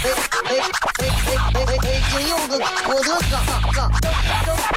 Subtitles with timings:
[0.00, 0.10] 嘿，
[0.46, 0.60] 嘿，
[0.98, 1.86] 嘿，嘿，嘿，嘿！
[2.10, 2.52] 金柚子，
[2.86, 3.34] 我的嘎
[3.72, 4.06] 嘎，张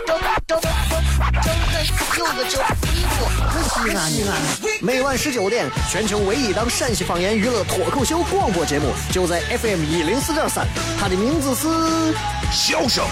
[0.08, 1.74] 张张张张开
[2.18, 2.60] 柚子酒，
[2.92, 3.14] 衣服
[3.52, 4.34] 可西安呢。
[4.82, 10.66] 每晚十九点，全球唯一档陕西方言娱乐脱口秀广播节目，就在 FM 一零四点三，
[11.00, 11.68] 它的名字是
[12.52, 13.06] 《笑声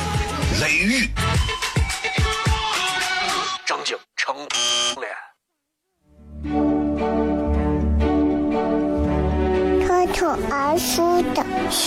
[0.60, 1.08] 雷雨》。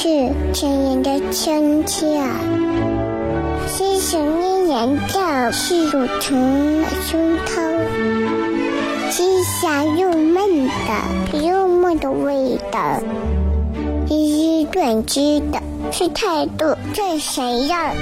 [0.02, 0.08] 是
[0.52, 2.20] 亲人的亲切，
[3.68, 7.62] 是想念人的是乳虫胸膛，
[9.12, 13.00] 是香又闷的幽默的味道，
[14.08, 15.62] 是短知的
[15.92, 17.92] 是态度这谁呀？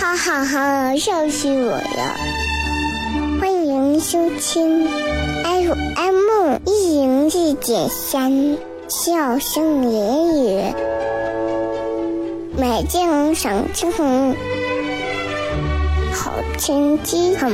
[0.00, 2.16] 哈哈哈，笑死我了！
[3.40, 4.86] 欢迎收听
[5.42, 8.56] FM 一零四点三。
[8.86, 10.60] 笑声言语，
[12.56, 14.36] 美景赏晴空，
[16.12, 17.50] 好天气很。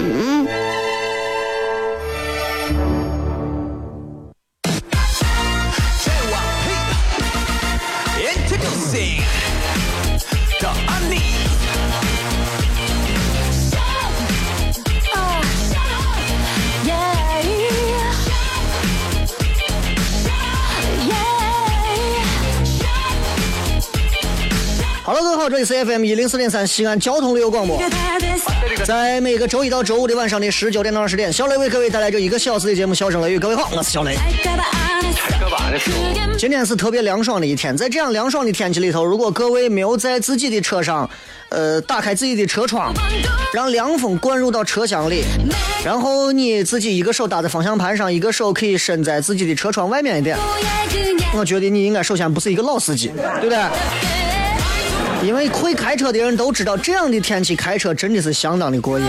[25.51, 27.83] 这里是 FM 一零四点三西安交通旅游广播，
[28.85, 33.37] 在每个周一到周五的晚上的十九点到二十点，小雷为各位带来这一个小时的节目《笑声雷雨》。
[33.41, 34.17] 各位好，我是小雷。
[36.39, 41.11] 今天是特别凉爽的一天，在这样凉爽的天气里头，如果各位没有在自己的车上，
[41.49, 42.95] 呃，打开自己的车窗，
[43.53, 45.25] 让凉风灌入到车厢里，
[45.85, 50.39] 然后你自己一个手搭在方向盘上，一个手可以伸在自己的车窗外面一点，
[51.37, 53.09] 我觉得你应该首先不是一个老司机，
[53.41, 53.59] 对不对？
[55.23, 59.05] 因为会开车的人都知道，这样的天气开车真的是相当的过瘾。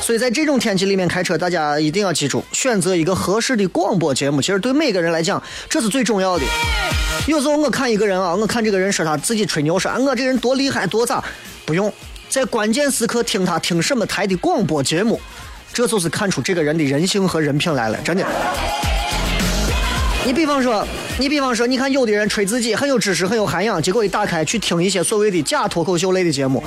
[0.00, 4.40] 所以在这种天气里面开车，大家一定要记住，选择一个合适的广播节目。
[4.40, 6.44] 其实对每个人来讲，这是最重要的。
[7.26, 11.22] 有时候我看一个人啊，我看这个人说他自己吹牛说啊，我这人多厉害多咋，
[11.66, 11.92] 不用
[12.30, 15.20] 在关键时刻听他听什么台的广播节目，
[15.74, 18.24] 这就是看出这个人的人性和人品来了，真的。
[20.26, 20.86] 你比方说，
[21.18, 26.62] 你比方说，你看有的人吹自己很有知识、很有涵养，结果一打开去听一些所谓的假脱口秀类的节目。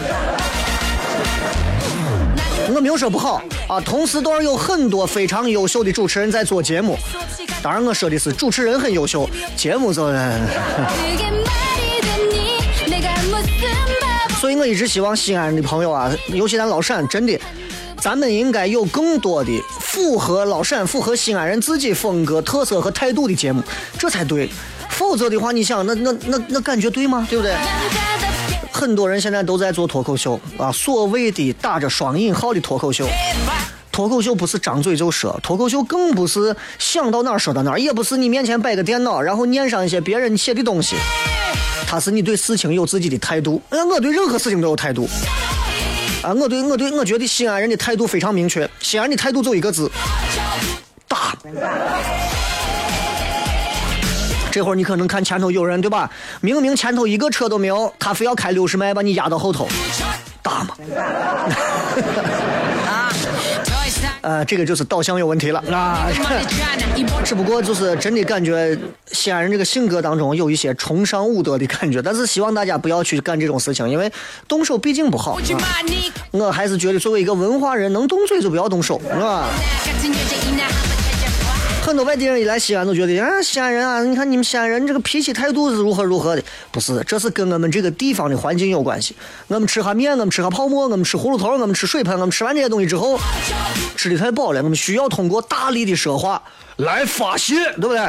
[2.75, 6.97] 我没有说不好啊，同时段有很多非常优秀的主持人在做节目。
[7.61, 10.41] 当然，我说的是主持人很优秀，节目做人。
[14.41, 17.39] 所以我一直希望西安的朋友啊，尤其咱老陕，真的。
[17.99, 23.61] 咱们应该有更多的符合老陕、符合西安人自己风格、特色和态度的节目，
[23.97, 24.49] 这才对。
[24.89, 27.25] 否则的话，你想，那那那那感觉对吗？
[27.29, 27.55] 对不对？
[28.71, 33.07] 很多人现在都在做脱口秀啊，所谓的打着双引号的脱口秀。
[33.91, 40.95] 脱口秀不是张嘴就说，脱口秀更不是想到哪儿说到哪儿，也不是你面前摆个电脑，然后念上一些别人写的东西。
[41.87, 43.61] 他是你对事情有自己的态度。
[43.69, 45.07] 嗯，我对任何事情都有态度。
[46.23, 49.91] 啊，我对我对我觉得西安人的态度非常明确，西安人的态度就一个字，
[51.07, 51.35] 打。
[54.49, 56.09] 这会儿你可能看前头有人对吧？
[56.39, 59.67] 明明前头一个车都没有，他非要开六十迈把你压到后头，
[60.41, 60.75] 打嘛？
[64.23, 66.07] 呃，这个就是导向有问题了啊！
[67.23, 68.77] 只不过就是真的感觉
[69.11, 74.11] 西安人这个性格当中有一些崇尚武德的感觉，但是希望大家不要去干这种事情，因为
[74.47, 75.37] 动手毕竟不好。
[76.31, 79.49] 我还是觉得作为一个文化人，能动嘴就不要动手，是吧？
[81.85, 86.41] 很多外地人一来西安都觉得啊，西安人啊，你看你们西安人这个脾气态度是如何如何的？
[86.71, 89.13] 不是，这是跟我们这个地方的环境有关系。
[89.49, 93.19] 我们吃下面，我们吃下泡馍，我们吃葫芦头，我们吃水盆，我们吃完这些东西之后，
[93.97, 96.41] 吃的太饱了，我们需要通过大力的说话
[96.77, 97.99] 来发泄，对不对？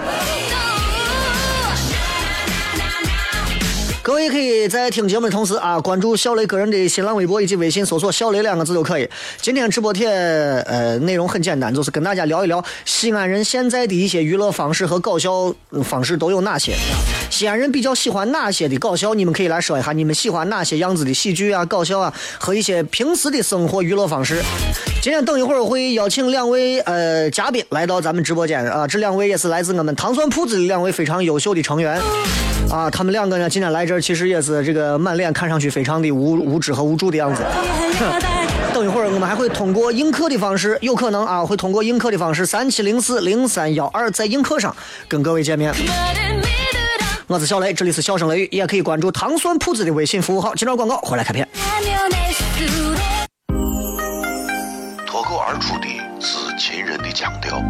[4.05, 9.09] 各位可以在听节目的同时啊，关注小雷个人的新浪微博以及微信，搜索“小雷”两个字就可以。
[9.41, 16.75] 今天直播贴呃内容很简单，就是跟大家聊一聊西安人现在的一些娱乐方式和搞笑方式都有哪些。
[17.35, 19.13] 西安人比较喜欢哪些的搞笑？
[19.13, 24.41] 你们可以来说一下，你们喜欢哪些样子的喜剧啊、搞笑啊和一些平时的生活娱乐方式。
[25.03, 32.01] 今天等一会儿会邀请两位呃嘉宾来到咱们直播间啊，这两位也是来自我们糖蒜铺子的两位非常优秀的成员
[32.71, 37.43] 啊，他们两个呢今天来这儿其实也是这个满脸看上去非常的无无知和无助的样子。
[38.73, 44.75] 等一会儿我们还会通过映客的方式，有可能啊会通过映客的方式三七零四零三幺二在映客上
[45.09, 45.75] 跟各位见面。
[47.27, 50.55] 我是小雷，这里是笑声雷雨，也可以关注糖蒜铺子的微信服务号。
[50.55, 51.49] 接着广告，回来开片。
[55.07, 55.89] 脱口而出的
[56.21, 57.63] 是秦人的腔调，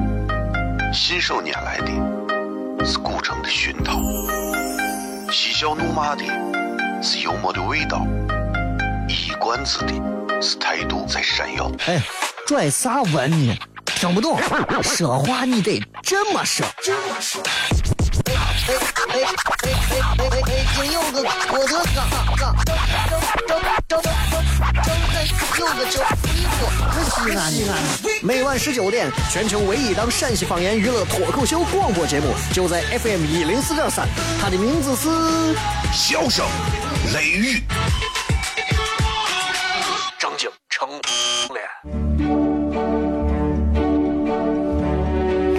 [0.93, 4.01] 信手拈来的是古城的熏陶，
[5.31, 6.25] 嬉笑怒骂的
[7.01, 8.05] 是幽默的味道，
[9.09, 11.71] 一冠子的是态度在闪耀。
[11.87, 12.03] 哎，
[12.45, 13.57] 拽啥文呢？
[13.85, 14.37] 听不懂，
[14.83, 16.67] 说话你得这么说。
[17.47, 17.94] 哎
[18.55, 19.67] 哎哎哎
[20.19, 20.65] 哎哎！
[20.77, 21.99] 京有个郭德纲，
[22.39, 22.71] 张张
[23.49, 24.05] 张张张张
[25.59, 26.63] 有个叫李波，
[27.11, 27.73] 西安西安。
[28.23, 34.09] 每晚十九点，全球唯一档陕西方言娱乐脱口秀广播节目，就在 FM 一零四点三，
[34.41, 35.09] 它的名字是
[35.93, 36.47] 笑声
[37.13, 37.63] 雷雨。
[40.19, 40.89] 张景成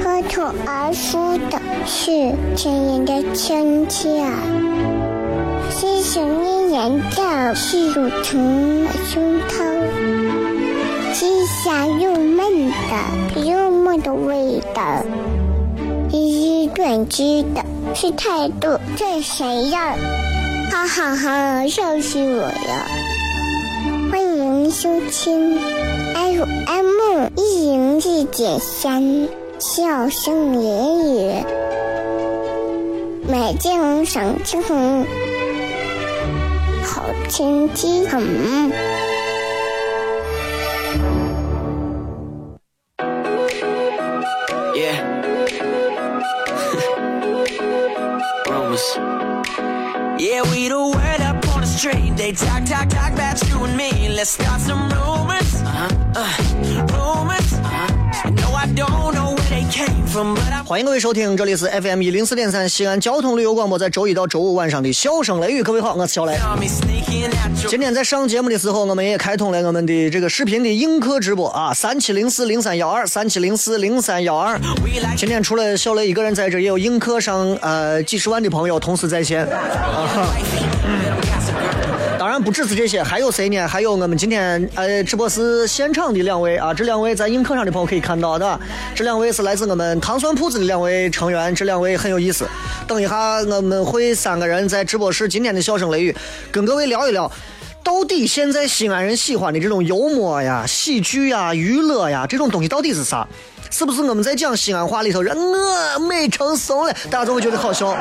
[0.01, 4.26] 脱口而出的是亲人的亲切，
[5.70, 9.64] 是想念人的是乳疼的胸膛，
[11.14, 15.04] 是香又闷的幽默的味道，
[16.10, 19.96] 是短知的是态度这谁呀？
[20.72, 22.88] 哈哈哈，笑死我了！
[24.12, 25.60] 欢迎收听
[26.16, 29.44] FM 一零四点三。
[29.60, 31.46] 笑声言语，
[33.28, 34.62] 美景赏晴，
[36.84, 38.22] 好天气很。
[44.75, 45.00] Yeah.
[48.48, 48.98] Rumors.
[50.19, 52.18] Yeah, we the word up on the street.
[52.18, 54.10] They talk, talk, talk about you and me.
[54.10, 55.62] Let's start some rumors.
[55.63, 55.88] Uh-huh.
[56.16, 56.30] Uh,
[60.67, 65.62] 欢迎各位收听，这里是 FM 一零四点三西安交通旅游广播，在周一到周五晚上的笑声雷雨。
[65.62, 66.35] 各位好，我是小雷。
[67.67, 74.59] 今天在上节目的时候，我们也开通了我们的这个视频的映客直播啊，三七零四零三幺二，三七零四零三幺二。
[75.15, 79.45] 今天除了小雷一个人在这，也有映客上呃几十万的朋友同时在线。
[79.45, 80.33] 啊
[82.36, 83.66] 然不只是这些，还有谁呢？
[83.66, 88.60] 还有我们今天呃直播室现场的两位啊，这两位在映客上的朋友可以看到的，
[88.94, 92.46] 这两位是来自我们糖蒜铺子的两位成员，这两位很有意思。
[92.86, 96.14] 等一下我们会三个人在直播室今天的笑声雷雨
[96.52, 97.32] 跟各位聊一聊。
[97.82, 103.26] 到底现在西安人喜欢的这种幽默呀、喜剧呀、娱乐呀，这种东西到底是啥？
[103.72, 107.96] 是不是我们在讲西安话里头，人我美成怂了，大家都会觉得好笑？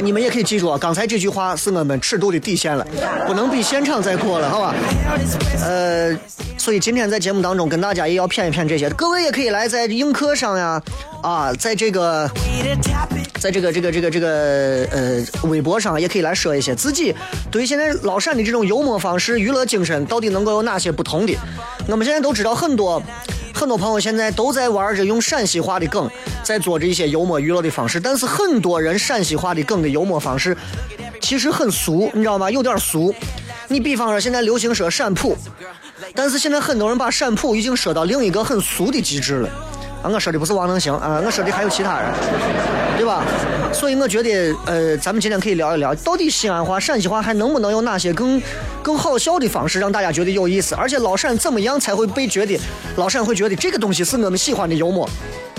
[0.00, 2.86] 你们也可以记住啊，刚才这句话是我们尺度的底线了，
[3.26, 4.74] 不能比现场再过了，好吧？
[5.62, 6.16] 呃，
[6.56, 10.82] 所以今天在节目当中跟大家也要谝一谝这些，各位也可以来在映客上呀，
[11.22, 12.30] 啊，在这个。
[13.38, 17.14] 在这个这个这个这个呃微博上也可以来说一些自己
[17.50, 21.36] 对于现在老陕的这种幽默方式、娱乐精神到底能够有哪些不同的。
[21.86, 23.00] 我们现在都知道很多
[23.56, 26.06] 很多朋友现在都在玩着用陕西话的梗，
[26.42, 30.54] 在做着一些幽默娱乐的方式，但是很多人陕西话的梗的幽默方式
[31.22, 32.50] 其实很俗，你知道吗？
[32.50, 33.14] 有点俗。
[33.68, 35.34] 你比方说现在流行说陕普，
[36.14, 39.48] 但是现在很多人把陕普已经说到另一个很俗的极致了。
[40.02, 42.12] 啊，我说的不是王能行啊，我说的还有其他人，
[42.98, 43.24] 对吧？
[43.72, 48.40] 所以我觉得，呃，咱们今天可以聊一聊，到底西安话、陕西话还能不能有哪些更
[48.82, 50.74] 更好笑的方式，让大家觉得有意思？
[50.74, 52.58] 而且老陕怎么样才会被觉得，
[52.96, 55.08] 老陕会觉得这个东西是我们喜欢的幽默？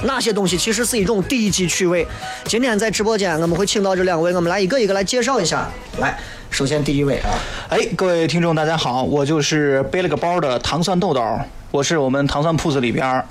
[0.04, 2.08] 哪些东西其实是一种低级趣味？
[2.46, 5.68] 今天在直播间，我们会请到这两位，我们来一个一个来介绍一下。
[6.00, 6.20] 来，
[6.58, 7.30] 首先第一位啊，
[7.70, 11.24] 哎，各位听众，大家好，我就是背了个包的糖蒜豆豆，
[11.70, 13.24] 我是我们糖蒜铺子里边儿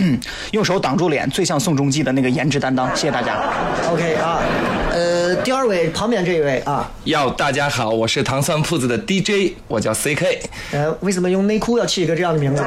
[0.52, 3.42] 用手挡住脸最像宋仲基的那个颜值担当，谢谢大家。
[3.90, 4.38] OK 啊，
[4.92, 10.40] 呃，第二位旁边这一位啊，要，大家好，我是糖蒜铺子的 DJ，我叫 CK，
[10.72, 12.62] 呃，为什么用内裤要起一个这样的名字？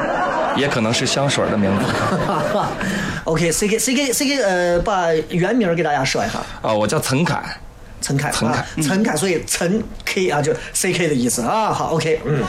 [0.58, 1.86] 也可能是香水的名字
[3.26, 6.40] OK，C K C K C K，呃，把原名给大家说一下。
[6.68, 7.40] 啊，我叫陈凯，
[8.08, 11.74] 陈凯，陈凯啊陈凯，所以陈 K 啊，就 C K 的意思啊。
[11.74, 12.42] 好，OK，嗯。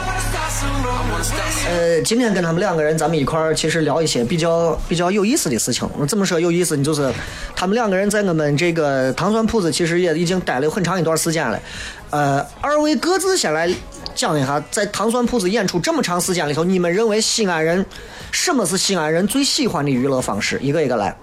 [1.68, 5.88] 呃，今天跟他们两个人，咱们一块儿其实聊一些比较比较有意思的事情。
[6.06, 7.12] 这么说有意思，你就是
[7.56, 11.60] 他们两个人在我们这个糖蒜铺子，其实也已经待了很长一段时间了。
[12.10, 13.68] 呃，二位各自先来
[14.14, 17.84] 讲一下，在糖蒜铺子演出这么长时间里头，你们认为西安人
[18.30, 20.60] 什么是西安人最喜欢的娱乐方式？
[20.62, 21.16] 一个一个来。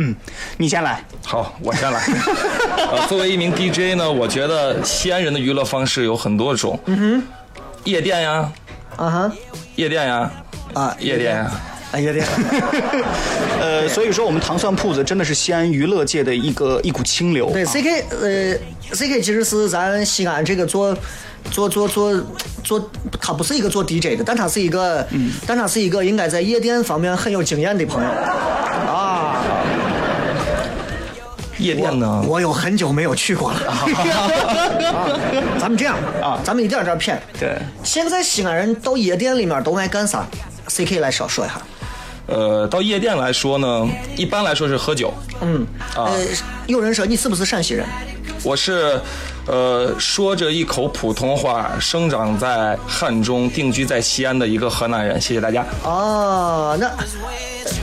[0.00, 0.14] 嗯，
[0.56, 1.04] 你先来。
[1.24, 2.00] 好，我先来。
[2.92, 6.78] 呃，作为一名 DJ 呢，我觉得西安人的娱乐方式有很多种。
[6.86, 7.22] 嗯哼，
[7.84, 8.50] 夜店呀，
[8.96, 9.32] 啊哈，
[9.74, 10.30] 夜店呀，
[10.72, 11.50] 啊，夜店呀。
[11.90, 12.24] 啊，夜店。
[13.60, 17.50] 呃，所以说我们糖蒜铺子真的是西安娱乐界的一个一股清流。
[17.50, 20.94] 对，C K 呃，C K 其实是咱西安这个做
[21.50, 22.14] 做做做
[22.62, 22.90] 做，
[23.20, 25.06] 他不是一个做 DJ 的，但他是一个，
[25.46, 29.42] 但他是一个应该在夜店方面很有经验的朋友啊。
[31.58, 32.24] 夜店呢？
[32.26, 33.60] 我有很久没有去过了。
[33.70, 35.08] 啊，
[35.60, 37.20] 咱们这样啊咱们一点点骗。
[37.38, 40.24] 对，现在西安人到夜店里面都爱干啥
[40.68, 41.54] ？C K 来少说一下。
[42.26, 45.12] 呃，到夜店来说呢，一般来说是喝酒。
[45.40, 46.18] 嗯，啊呃，
[46.66, 47.86] 有人说你是不是陕西人？
[48.44, 49.00] 我是，
[49.48, 55.18] 呃，说着一口普通话，生长在汉中，定居在西安的一个河南人。
[55.18, 55.64] 谢谢大家。
[55.84, 56.90] 哦，那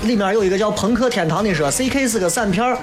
[0.07, 2.77] 里面有一个叫朋克天堂的说，C K 是个散片儿。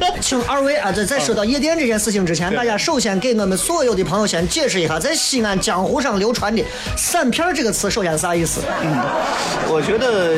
[0.00, 6.62] 来，请二位啊，在在说到夜店这件事情之前，大家首先给我们所有的朋友先解释一下，在西安江湖上流传的
[6.96, 8.60] “散片”这个词，首先啥意思？
[8.82, 8.96] 嗯
[9.68, 10.36] 我觉得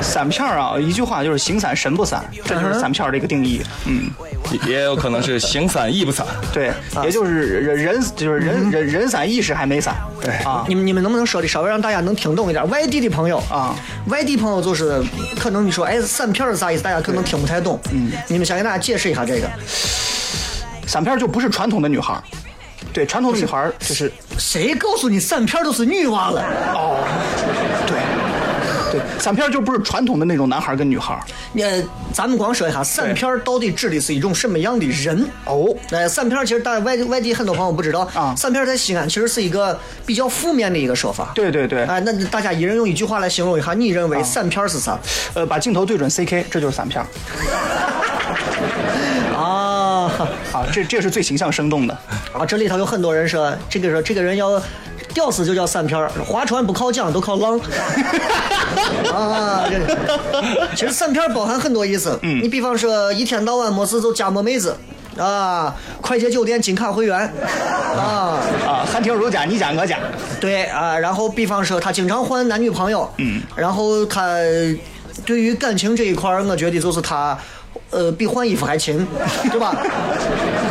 [0.00, 3.60] 散片啊，一句话就是形散神不散，这就是散片的一个定义。
[3.84, 4.08] 嗯，
[4.52, 6.24] 也也有可能是形散意不散。
[6.52, 6.70] 对，
[7.02, 9.96] 也就是人人就是人人人散意识还没散。
[10.20, 12.68] 对啊，你们你们能不能说的稍微让大家能听懂一点？
[12.68, 13.74] 外地的朋友啊，
[14.06, 15.02] 外地朋友就是
[15.36, 17.80] 可能你说哎散片是啥意思，大家可能听不太懂。
[17.90, 19.50] 嗯，你们先给大家解释一下这个。
[20.86, 22.22] 散片儿就不是传统的女孩儿，
[22.92, 26.42] 对，传统的女孩儿就是谁告诉你散片儿都是女娃了？
[26.74, 27.04] 哦，
[29.18, 31.20] 散片就不是传统的那种男孩跟女孩儿。
[31.60, 35.28] 呃，咱们光说一下散片到底指的是一种什么样的人？
[35.44, 41.32] 哦，呃，散片其实大家外外地很多朋友不知道啊散片在西安其实是一个比较负面的一个说法。
[41.34, 44.98] 对对对，哎，那大家一人用一句话来形容一下，你认为散片儿是啥？
[45.34, 47.04] 呃，把镜头对准 CK，这就是散片。
[49.34, 50.06] 啊
[50.52, 51.98] 啊，这这是最形象生动的。
[52.32, 52.44] 啊！
[52.46, 54.60] 这里头有很多人说，这个说这个人要
[55.16, 57.58] 屌丝就叫散片儿，划船不靠桨都靠浪。
[59.10, 62.18] 啊，这其实散片儿包含很多意思。
[62.20, 64.76] 嗯，你比方说一天到晚没事就加摸妹子。
[65.18, 67.18] 啊，快捷酒店金卡会员，
[67.96, 69.96] 啊，啊，汉庭如家，你家我家。
[70.38, 74.36] 对啊，然后比方说他经常换男女朋友，嗯，然后他
[75.24, 77.38] 对于感情这一块儿，我觉得就是他，
[77.88, 79.06] 呃，比换衣服还勤，
[79.50, 79.74] 对吧？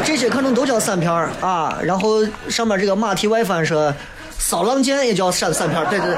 [0.05, 1.79] 这些可能都叫散片儿啊。
[1.81, 3.91] 然后上面这个马蹄外翻说
[4.38, 6.18] 骚浪贱也叫闪散片儿，对对对。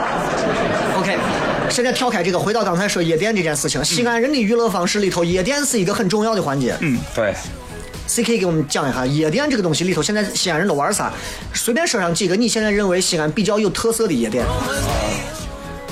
[1.00, 1.18] OK，
[1.70, 6.76] 现在跳开这个，回到刚才说夜店这件事情，西安人的娱乐方式里头，夜店是一个很重要的环节。
[6.82, 7.34] 嗯对
[8.08, 11.14] ，C K 给我们讲一下夜店这个东西里头，现在西安人都玩啥？
[11.54, 14.46] 随便说上几个你现在认为西安比较有特色的夜店。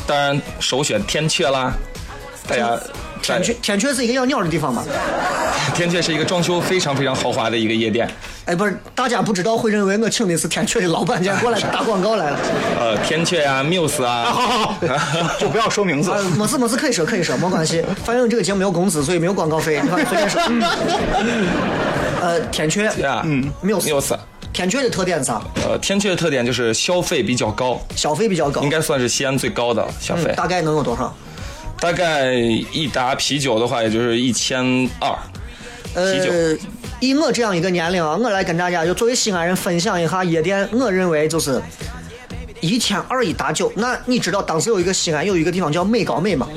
[0.08, 1.74] 当然首选天阙啦。
[2.48, 2.80] 大家
[3.26, 4.84] 天阙天阙是一个养鸟的地方吗？
[5.74, 8.08] 天阙是一个装修非常非常豪华的一个夜店。
[8.46, 12.40] 哎，不是，大家不知道会认为我请的是天阙的老板，今天过来打广告来了。
[12.80, 16.20] 呃，天阙呀、Muse 啊，好 好好，就不要说名字啊，。
[16.38, 17.84] 没事没事，可以说可以说，没关系。
[18.04, 20.42] 反正这个节目没有工资，所以没有广告费，你放随便说。
[20.48, 20.62] 嗯
[22.22, 24.16] 呃，天阙，呀，嗯，Muse，，Muse。
[24.54, 25.42] 天阙的特点是啥？
[25.68, 30.32] 呃，天阙的特点就是消费比较高，消费比较高应，该算是西安最高的消费。
[30.32, 31.14] 嗯，大概能有多少？
[31.80, 35.16] 大概一打啤酒的话，也就是一千二。
[35.94, 36.58] 啤酒呃，
[37.00, 41.62] 以我这样一个年龄啊，我来跟大家就作为西安人分享一下夜店，我认为就是
[42.60, 43.72] 一千二一打酒。
[43.76, 46.48] 那你知道当时有一个西安有一个地方叫美高美吗？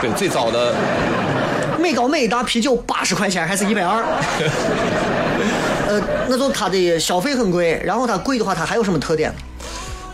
[0.00, 0.74] 对，最早的
[1.80, 4.02] 美高美一打啤酒八十块钱还是一百二？
[5.88, 9.34] 呃，那就它的消费很贵，然后它贵的话，它还有什么特点？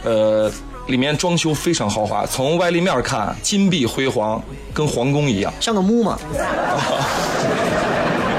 [0.05, 0.51] 呃，
[0.89, 4.43] 里面装修非常豪华，从外立面看，金碧辉煌，
[4.75, 5.53] 跟皇宫一样。
[5.61, 6.19] 像个墓嘛。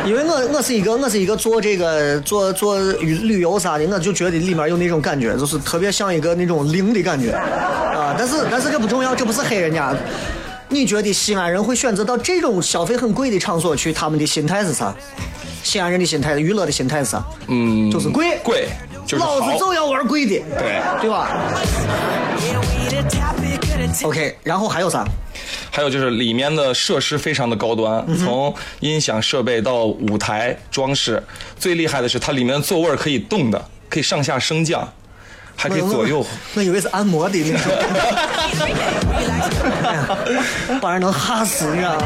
[0.05, 8.15] 因为我我是一个我是一个做这个做做旅旅游啥的，我就觉得里面有那种感觉，就是特别像一个那种灵的感觉啊。
[8.17, 9.95] 但是但是这不重要，这不是黑人家。
[10.69, 14.95] 你觉得西安人会选择到这种消费很贵的场所去，他们的心态是啥？
[15.61, 17.23] 西安人的心态，娱乐的心态是啥？
[17.47, 18.67] 嗯，就是贵贵，
[19.05, 19.47] 就是老子。
[19.59, 21.37] 就要玩贵的，对对吧
[24.03, 25.05] ？OK，然后还有啥？
[25.71, 31.23] 还还有就是里面的设施非常的高端，从音响设备到舞台装饰，
[31.57, 34.85] 最厉害的是它里面的座位可以动的，可以上下升降，
[35.55, 36.25] 还可以左右。
[36.53, 37.71] 我以为是按摩的那种，
[39.85, 40.05] 哎呀
[40.81, 42.05] 把人能吓死，你知道吗？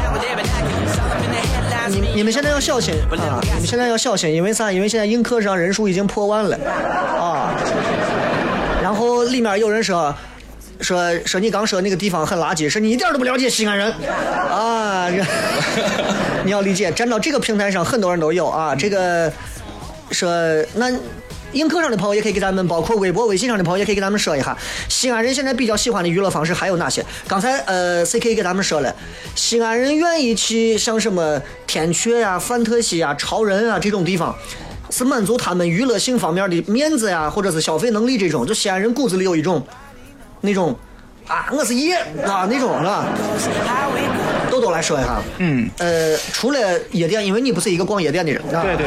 [1.88, 3.40] 你你们现在要小心啊！
[3.42, 4.70] 你们现在要小心，因为啥？
[4.70, 6.56] 因为现在映客上人数已经破万了
[7.18, 7.50] 啊！
[8.80, 10.14] 然后里面有人说。
[10.84, 13.90] 说说你刚说那个地方很垃圾，说你一点都不了解西安人
[14.50, 15.08] 啊！
[16.44, 18.74] 你要理解，站到这个平台上，很多人都有啊。
[18.76, 19.32] 这个
[20.10, 20.30] 说
[20.74, 20.92] 那
[21.52, 24.56] 映客上的朋友也可以给咱们，包括微博、微信上的朋友也可以给咱们说一下，
[24.88, 27.02] 西安人现在比较喜欢的娱乐方式还有哪些？
[27.26, 28.94] 刚才呃，C K 给咱们说了，
[29.34, 34.36] 西安人愿意去像什么天阙呀、范特西呀、超人啊这种地方。
[34.90, 39.60] 是满足他们娱乐性方面的面子呀，或者是消费能力这种，就西安人骨子里有一种
[40.44, 40.76] 那种
[41.26, 41.96] 啊，我是夜
[42.26, 43.06] 啊那种是吧？
[44.54, 46.58] 豆豆来说一下，嗯，呃，除了
[46.92, 48.40] 夜店，因为你不是一个逛夜店的人？
[48.48, 48.86] 对对。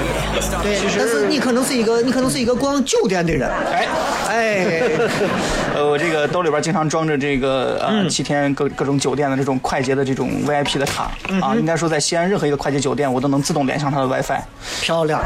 [0.63, 3.86] 对，但是你可能是一个，你可能是一个逛酒店的人，哎，
[4.29, 4.81] 哎，
[5.75, 14.39] 呃，我这个兜里边经常装着这个呃七天各各种酒店的这种快捷的这种 VIP 的卡啊，应该说在西安任何一个快捷酒店，我都能自动连上它的 WiFi。
[14.81, 15.21] 漂亮，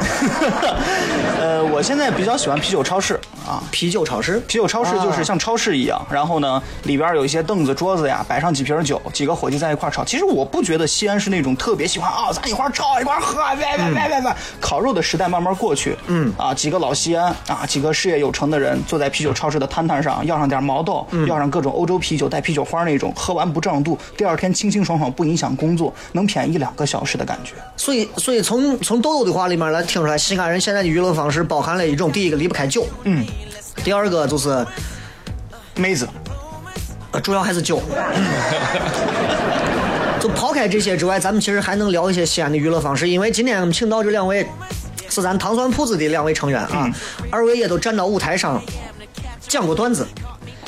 [1.39, 10.03] 呃，我现在比较喜欢啤酒超市啊，啤酒超市，啤酒超市就是像超市一样，然后呢，里边有一些凳子、桌子呀，摆上几瓶酒，几个伙计在一块儿炒。
[10.03, 15.95] 其实我不觉得西安是那种特别喜欢啊，咱一块儿炒一块儿喝，喂喂喂喂喂，烤肉的时代慢慢过去。
[16.07, 27.53] 嗯，啊，几个老西安啊，几个事业有成的人坐在啤酒超市的摊摊上，要上点毛豆，要上各种欧洲啤酒带啤酒花那种，喝完不胀肚，第二天清清爽爽，不影响工作，能谝一两个小时的感觉。
[27.75, 33.25] 所以，所以从从豆豆的话里面来听出来，西安人现在的娱乐方式包含了一种，第一个离不开酒，嗯，
[33.83, 34.65] 第二个就是
[35.75, 36.07] 妹子，
[37.11, 37.81] 呃，主要还是酒。
[40.21, 44.45] 就抛开这些之外，咱们其实还能聊一些西安的娱乐方式，因为今天我们请到这两位
[45.09, 46.87] 是咱糖酸铺子的两位成员啊，
[47.31, 48.61] 二位也都站到舞台上
[49.47, 50.07] 讲过段子，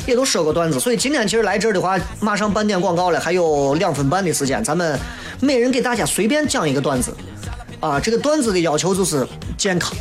[0.08, 5.00] 也都说过段子，所以今天其实来这儿的话，马上半点广告了，还有两分半的时间，咱们
[5.40, 7.16] 每人给大家随便讲一个段子。
[7.84, 9.92] 啊，这个段子的要求就是健康，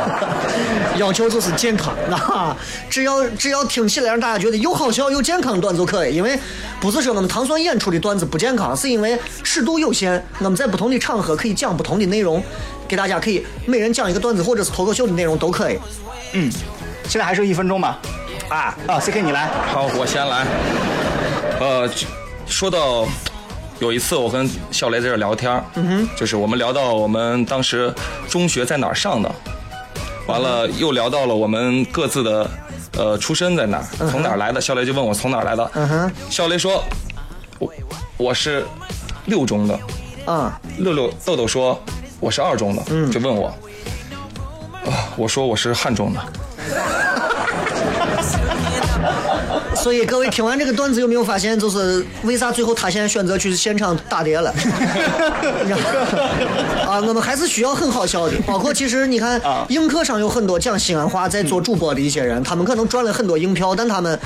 [0.98, 2.54] 要求就是健康啊！
[2.90, 6.38] 只要只要听起来让大家觉得又好笑又健康的段子就可以，因为
[6.78, 12.44] 不是说我们糖酸演出的段子不健康，是因为尺度有限，我们在不同的场合可以讲不同的内容，
[12.86, 15.78] 给大家可以每人讲一个段子或者是脱口秀的内容都可以。
[16.34, 16.52] 嗯，
[17.08, 17.98] 现在还剩一分钟吧。
[18.50, 19.48] 啊，啊，CK 你来。
[19.72, 20.46] 好，我先来。
[21.58, 21.88] 呃，
[22.46, 23.06] 说到
[23.80, 27.92] 有一次我跟笑雷在这聊天，嗯哼，就是我们聊到我们当时
[28.28, 29.30] 中学在哪儿上的，
[30.26, 32.50] 完了又聊到了我们各自的
[32.96, 34.60] 呃出身在哪儿，从哪儿来的。
[34.60, 36.82] 笑雷就问我从哪儿来的，嗯哼，笑雷说，
[37.60, 37.72] 我
[38.16, 38.66] 我是
[39.26, 39.78] 六中的，
[40.26, 41.80] 啊，六六豆豆说
[42.18, 43.08] 我是二中的，嗯。
[43.12, 43.46] 就问我，
[44.86, 46.20] 啊，我说我是汉中的，
[49.82, 54.50] 所以各位听完这个段子有没有发现，就是为啥最后他现在选择去现场打碟了？
[56.86, 58.34] 啊，我们还是需要很好笑的。
[58.46, 64.18] 包括其实你看啊，映客上有很多讲西安话在做主播的一些人，他们可能赚了很多硬票，但他们。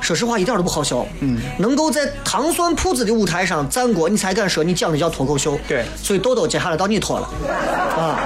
[0.00, 1.06] 说 实话，一点都不好笑。
[1.20, 5.58] 嗯，能够在糖酸铺子的舞台上站过，你才敢说你讲的叫脱口秀。
[5.68, 7.28] 对所以豆豆接下来到你脱了，
[7.98, 8.16] 啊，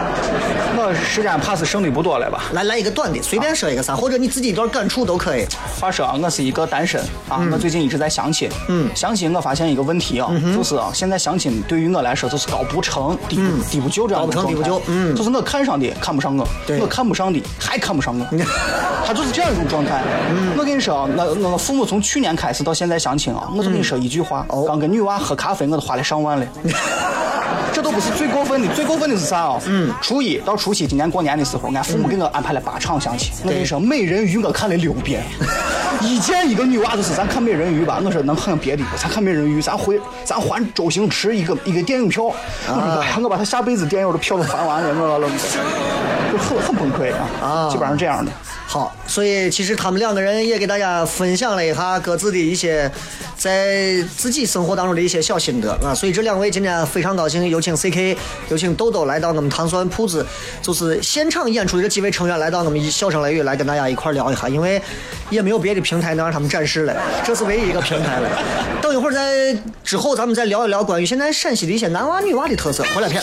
[0.88, 2.44] 我时间怕是剩的不多了吧？
[2.55, 5.44] 来来一个短的，随便说一个啥，或者你自己一段感触都可以。
[5.79, 6.98] 话说啊，我是一个单身
[7.29, 8.48] 啊，我最近一直在相亲。
[8.68, 8.90] 嗯。
[8.94, 15.14] 相亲我发现一个问题啊，就是啊，现在相亲对于我来说就是高不成低不、低不就这样的高不成低不就嗯。
[15.14, 16.48] 就是我看上的看不上我，
[16.81, 18.27] 我看不上的还看不上我，
[19.07, 20.03] 他就是这样一种状态。
[20.57, 24.64] 我跟你说啊，我我父母从去年开始到现在相亲啊，我就跟你说一句话，哦。
[24.66, 26.46] 刚跟女娃喝咖啡我都花了上万了。
[27.72, 29.61] 这都不是最过分的，最过分的是啥啊？
[29.66, 33.33] 嗯，初一到除夕，今年过年的时候，俺父母给我安排了八场相亲。
[33.44, 35.22] 我跟你说，美人鱼我看了六遍，
[36.02, 42.24] 一见一个女娃就是咱看美人鱼吧，我说能看别的不，咱看美人鱼，咱回咱还周星驰一个一个电影票。
[42.24, 42.33] 我
[42.66, 45.28] 说哎呀，我把他下辈子电影的票都还完了，我了，
[46.30, 48.30] 就很很崩溃啊，啊基本上这样的。
[48.66, 52.90] 好，所以其实他们两个人也给大家分享了一下各自的一些
[53.34, 55.94] 在自己生活当中的一些小心得啊。
[55.94, 58.14] 所以这两位今天非常高兴，有请 CK，
[58.50, 60.24] 有请豆豆来到我们糖酸铺子，
[60.60, 64.80] 就是现场演出的这几位成员来到我们笑声雷雨来跟大家一块聊一下，因为
[65.30, 68.28] 也没有别的平台能让他们展示了，这是唯一一个平台了。
[68.82, 72.84] 等一会儿在之后咱们再聊一聊关于现在陕西的一些男娃女娃的特色。
[72.94, 73.22] 回来片。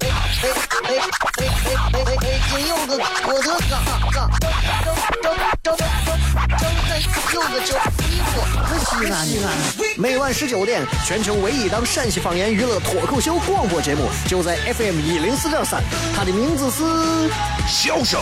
[0.00, 0.44] 哎哎
[0.88, 0.92] 哎！
[2.20, 3.72] 北京有个郭德纲，
[4.12, 4.50] 纲张
[5.22, 5.76] 张张张
[6.58, 6.90] 张开
[7.34, 7.70] 有个叫
[8.04, 8.32] 衣服，
[8.64, 9.46] 可西安西安。
[9.96, 15.82] 每晚十九点，全球唯一档陕西方言娱乐脱口秀广播节目，就在 FM 一零四点三，
[16.16, 16.82] 它的名字是
[17.68, 18.20] 笑声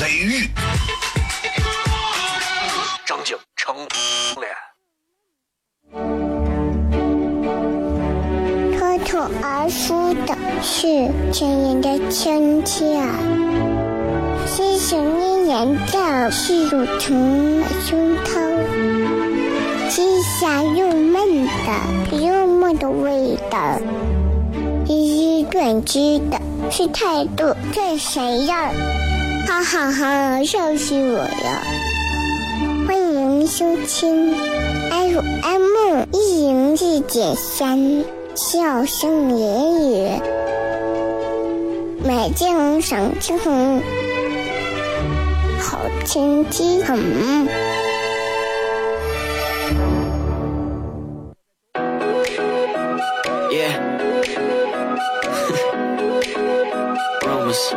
[0.00, 0.50] 雷雨，
[3.04, 3.76] 张景成
[4.40, 4.50] 脸。
[8.78, 10.86] 脱口而出的是
[11.32, 12.84] 亲人的亲切，
[14.46, 18.38] 是想念人的是乳虫胸膛，
[19.90, 23.80] 是香又闷的幽默的味道，
[24.86, 28.70] 是短知的是态度这谁呀？
[29.48, 31.62] 哈哈哈，笑死我了！
[32.86, 34.32] 欢迎收听
[34.90, 38.21] FM 一零四点三。
[38.34, 40.22] 笑声言语，
[42.02, 43.82] 美景赏秋红，
[45.60, 46.98] 好天气很。
[53.50, 53.76] Yeah.
[57.22, 57.74] Rumors.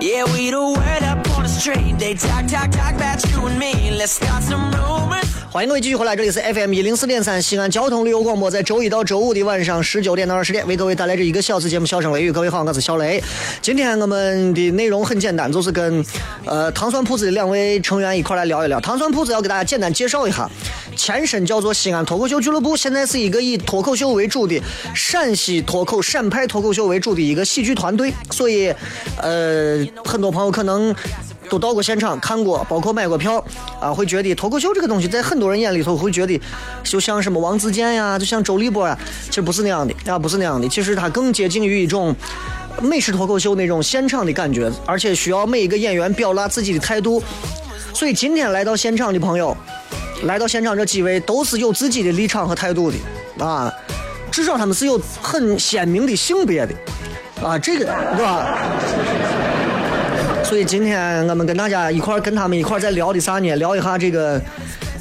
[0.00, 1.98] Yeah, we the word up on the street.
[1.98, 3.92] They talk, talk, talk about you and me.
[3.96, 5.37] Let's start some rumors.
[5.50, 12.30] 欢迎各位继续回来，这里是 FM 一零四点三西安交通旅游广播，在周一到周五的晚上十九点到二十点，为各位带来这一个小时节目《笑声雷雨》。
[12.34, 13.22] 各位好，我是小雷。
[13.62, 16.04] 今天我们的内容很简单，就是跟
[16.44, 18.78] 呃糖蒜铺子的两位成员一块来聊一聊。
[18.78, 20.46] 糖蒜铺子要给大家简单介绍一下，
[20.94, 24.60] 前身叫做西安脱口秀俱乐部，现在是一个以脱口秀为主的
[24.94, 28.12] 陕西脱口陕派脱口秀为主的一个喜剧团队。
[28.30, 28.70] 所以，
[29.16, 30.94] 呃，很多朋友可能。
[31.48, 33.42] 都到过现场看过，包括买过票
[33.80, 36.40] 啊，会觉得脱口秀这个东西在很多人眼里头会觉得
[36.84, 42.14] 就像什么王自健呀，就像周立波呀，其实不是那样的啊，不是那样的，其实它更接近于一种
[42.82, 47.22] 美式脱口秀那种现场的感觉，而且需要每一个演员表达自己的态度。
[47.94, 49.56] 所以今天来到现场的朋友，
[50.24, 53.72] 来到现场这几位都是有自己的立场和态度的啊，
[54.30, 56.74] 至少他们是有很鲜明的性别的
[57.42, 57.84] 啊，这个
[58.16, 58.58] 对吧？
[60.48, 63.54] 所以今天我们跟大家一块儿跟他们一块儿在聊的啥呢？
[63.56, 64.40] 聊一下这个，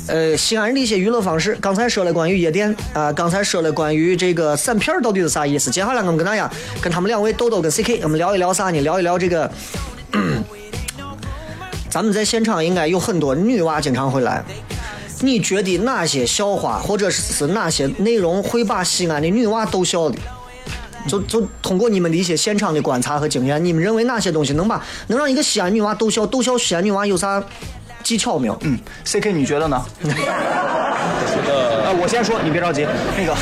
[0.07, 1.57] 呃，西安人的一些娱乐方式。
[1.61, 5.71] 刚才说了关于夜店啊、刚才说了关于这个散片到底是啥意思。
[5.71, 8.81] 接下来我们跟大家跟他们两位豆豆跟 CK，我们聊一聊啥呢？
[8.81, 9.49] 聊一聊这个，
[11.89, 14.43] 咱们在现场应该有很多女娃经常会来。
[15.21, 20.17] 你觉得哪些笑话或者是哪些内容会把西安的女娃逗笑的？
[21.07, 26.25] 就就通过你们的一些现场的观察和经验，你们认为哪些东西能把能让一个西安女娃逗笑？
[26.25, 27.41] 逗笑西安女娃有啥
[28.03, 28.57] 技巧没有？
[28.61, 29.83] 嗯，CK 你觉得呢？
[31.49, 32.85] 呃，我先说，你别着急。
[33.17, 33.35] 那个，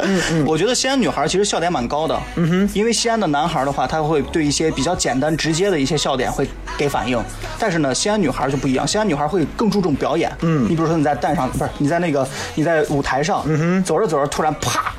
[0.00, 2.18] 嗯嗯，我觉得西安女孩其实笑点蛮高的。
[2.36, 7.22] 嗯哼，因为西安的男孩的话，他会对一些比较简单直接的一些笑点会给反应，
[7.58, 10.34] 但是呢，西安女孩就不一样，西安女孩会更注重表演。
[10.40, 14.92] 嗯，你比如说你在蛋上，不是你在那个你在舞台上，嗯哼，走着走着突然啪。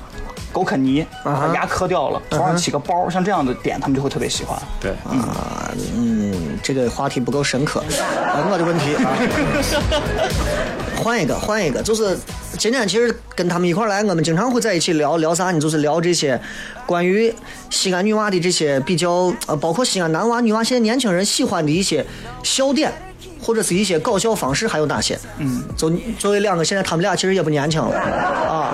[0.57, 4.59] 狗啃泥，把牙磕掉了，头上起个包，像这样的点，他们就会特别喜欢。
[4.79, 9.13] 对，啊，嗯，这个话题不够深刻，啊我的问题啊，
[10.97, 12.17] 换一个，换一个，就是
[12.57, 15.59] 今天其实跟他们一块来，我们经常会在一起聊聊啥呢？
[15.59, 16.41] 就是聊这些
[16.87, 17.31] 关于
[17.69, 22.03] 西安女娃的这些比较，呃，包括西安男娃、女娃，现在年轻人喜欢的一些
[22.41, 22.91] 笑点。
[23.39, 25.17] 或者是一些搞笑方式还有哪些？
[25.37, 28.73] 嗯，就作为两个，现在他们俩其实也不年轻了啊。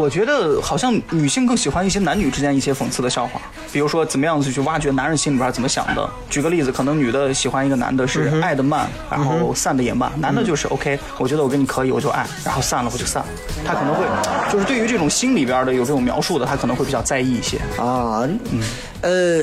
[0.00, 3.38] 我觉得好像女性更喜欢一些男女之间一些讽刺的笑话，
[3.70, 6.10] 比如说怎么样子去挖掘男人心里边怎么想的。
[6.30, 13.22] 举个例子，可能女的喜欢一个男的是爱的慢，然后散的也慢，男的就是 OK，我觉得我跟你可以，我就爱，然后散了我就散。
[13.64, 14.06] 他可能会
[14.50, 17.58] 就是对于这种心里边的有这种描述的，他可能会比较在意一些。
[17.76, 18.26] 啊，
[19.02, 19.42] 呃，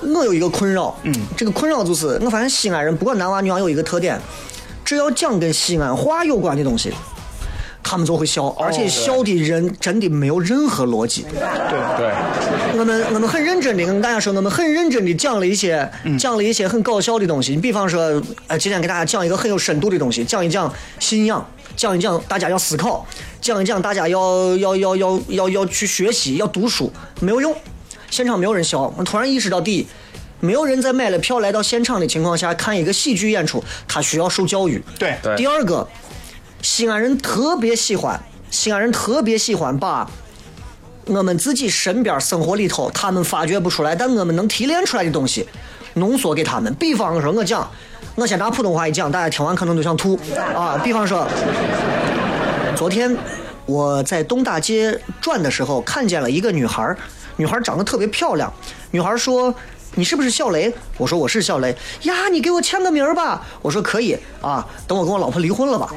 [0.00, 4.20] 我有一个困扰，嗯，这个困扰就是我发现西安人不管男娃女娃有一个特点，
[4.84, 6.92] 只要讲跟西安话有关的东西，
[7.88, 11.22] 他们就会笑，而且笑的人真的没有任何逻辑。
[11.22, 11.40] 对
[11.96, 17.54] 对，我们我们很认真的跟大家说，我们很认真的讲了一些、讲了一些很搞笑的东西。
[17.54, 20.70] 你比方说，呃，今天给大家讲一个很有深度的东西，讲一讲
[21.00, 21.42] 信仰，
[21.74, 23.06] 讲一讲大家要思考，
[23.40, 27.56] 讲一讲大家要要要要要要去学习，要读书，没有用。
[28.10, 29.86] 现场没有人笑，我突然意识到，第一，
[30.40, 34.82] 没有人在买了票来到现场的情况下看一个喜剧演出，他需要受教育。
[34.98, 35.88] 对对第二个，
[36.62, 40.08] 西安人特别喜欢，西安人特别喜欢把
[41.06, 45.46] 我们自己身边生活里头他们发掘不出来，但我们能提炼出来的东西，
[45.94, 46.72] 浓缩给他们。
[46.74, 47.68] 比方说，我讲，
[48.16, 50.18] 我先拿普通话一讲，大家听完可能都想吐
[50.54, 50.78] 啊。
[50.82, 51.26] 比方说，
[52.76, 53.16] 昨天
[53.64, 56.94] 我在东大街转的时候，看见了一个女孩，
[57.36, 58.52] 女孩长得特别漂亮。
[58.90, 59.54] 女孩说
[59.94, 63.44] ：“你是不是小雷？”我说：“我是小雷。”呀，你给我签个名吧。
[63.62, 65.92] 我说：“可以啊，等我跟我老婆离婚了吧。”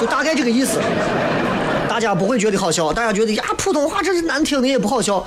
[0.00, 0.80] 就大概这个意思。
[1.88, 5.24] 大家不会觉得好笑，大家觉得呀，普通话这是难听的也不好笑。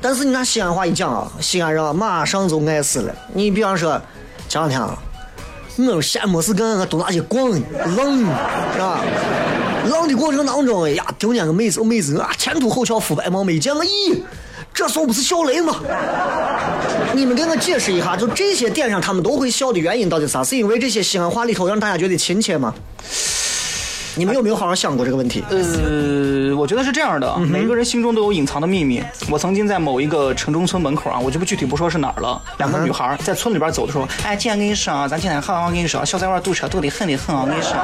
[0.00, 3.14] 但是你拿西安话一讲啊，西安人马上就爱死了。
[3.32, 4.00] 你比方说，
[4.48, 4.98] 前两天啊，
[5.78, 7.64] 我闲没事干，我东大街逛呢，
[7.96, 9.00] 浪是吧？
[9.90, 14.20] 浪的过程当中，哎呀，听见个妹子，妹子啊，前凸后翘，肤白貌美，见我咦，
[14.74, 15.80] 这时候不是笑雷吗？
[17.14, 20.42] 你们给我解释一下，就这些点上他们都会笑的原因到底啥？
[20.42, 22.74] 是因为这些西安话里头让大家觉得亲切吗？
[24.16, 25.42] 你们有没有好好想过这个问题？
[25.50, 29.02] 呃，我觉得是这样的，每个人心中都有隐藏的秘密。
[29.28, 37.74] 我曾经在某一个城中村门口啊，我就不具体不说是哪儿了，两个女孩在村里边走的时候，哎，姐，我跟你说啊，咱今天好，我跟你说，小菜娃堵车堵得很的很啊，我跟你说。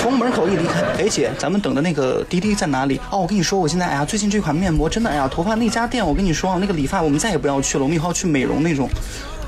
[0.00, 3.00] 从门口一离开，哎姐，咱们等的那个滴滴在哪里？
[3.10, 8.88] 哦，我跟你说，我现在哎呀，最近这款面膜真的哎呀，头发那家店，我跟你说啊，那个理发我们再也不要去了，我们以后要去美容那种。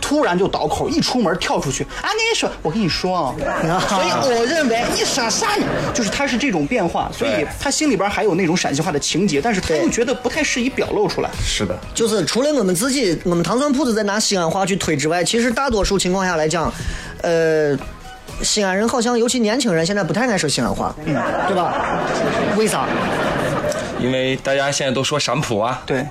[0.07, 2.07] 突然就倒口，一出门跳出去啊！
[2.07, 3.35] 跟你说，我跟你说啊，
[3.91, 5.67] 所以我认为你说啥呢？
[5.93, 11.31] 就是他是这种变化，所以他心里边还有那种陕西话的情节，但是他又觉得不太适宜表露出来。
[11.43, 16.73] 是的，就是除了我们自己，我们糖蒜铺子在拿西安话去推之外，其实大多数情况下来讲，
[17.23, 17.77] 呃，
[18.43, 21.17] 西安人好像尤其年轻人现在不太爱说西安话，嗯，
[21.49, 22.01] 对吧？
[22.57, 22.87] 为啥？
[23.99, 26.07] 因为大家现在都说陕普啊，对，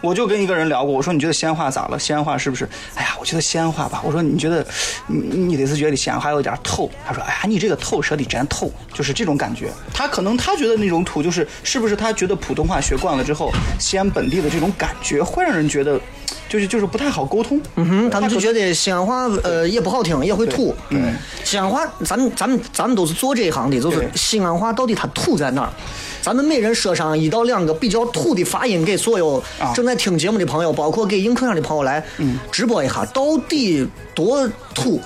[0.00, 1.98] 我就跟一个人聊过，我说你觉得西安话咋了？
[1.98, 2.68] 西安话是不是？
[2.94, 4.00] 哎呀，我觉得西安话吧。
[4.04, 4.64] 我说你觉得，
[5.06, 6.90] 你你得是觉得西安话有点透。
[7.06, 9.70] 他说，哎呀，你这个透舌底真透，就是这种感觉。
[9.92, 16.00] 他可能他觉得那种土，就是是不是他觉得普通话学惯了之后，西安本地的这种感觉会让人觉得，
[16.48, 17.60] 就是就是不太好沟通。
[17.76, 20.74] 嗯哼，他们就觉得西安话呃也不好听，也会土。
[20.90, 25.72] 嗯，西安话，咱们咱们咱们都是做这一行的，就是西安话到底它土在哪儿？
[26.20, 29.42] 咱们每人说上一到两个比较土的发音，给所有
[29.74, 32.04] 正在听节目的朋友，包括给映客上的朋友来
[32.50, 34.48] 直播一下，到底多
[34.78, 35.00] 土？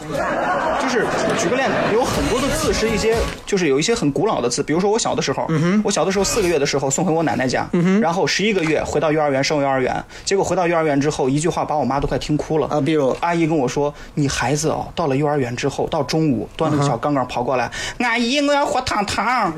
[0.83, 1.07] 就是
[1.39, 5.47] 举个例子，有很多的字是一些，就是有一些很古老的字，比如说我小的时候，
[5.85, 7.67] 我小的时候四个月的时候送回我奶奶家，
[8.01, 19.53] 然后十一个月回到幼儿园上幼儿园，结果回到幼儿园之后，一句话把我妈都快听哭了啊比如阿姨跟我说，你孩子哦，到了幼儿园之后，到中午端了个小缸缸跑过来，阿姨我要喝汤汤，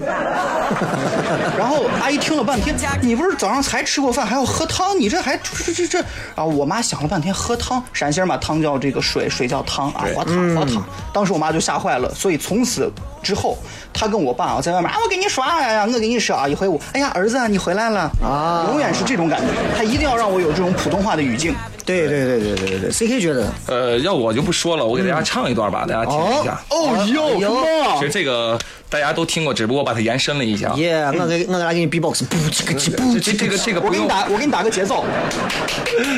[1.58, 5.98] 然后阿姨听了半天，你不是早上才吃过饭，还要喝汤，你这还这这这这，
[6.36, 10.84] 然后我妈想了半天，喝汤，陕西人把汤叫这个水，水叫汤啊，喝汤喝汤。
[11.12, 12.90] 当时我妈就吓坏了，所以从此
[13.22, 13.56] 之后，
[13.92, 21.54] 她跟我爸啊在外面啊，我跟你说啊呀，我跟你说啊，一回我，哎呀儿子啊你回来了啊，永远是这种感觉，她一定要让我有这种普通话的语境。
[21.86, 26.58] 对对对对对对对，CK 觉得呃，要我就不说了，我给大家唱一段吧，大家听一下。
[26.70, 27.66] 哦哟哟
[27.98, 30.72] 其实这个大家都听过，只不过把它延伸了一下。
[30.76, 32.72] 耶，我给我来给你 B-box，不这个
[33.20, 35.04] 这个这个我给你打，我给你打个节奏。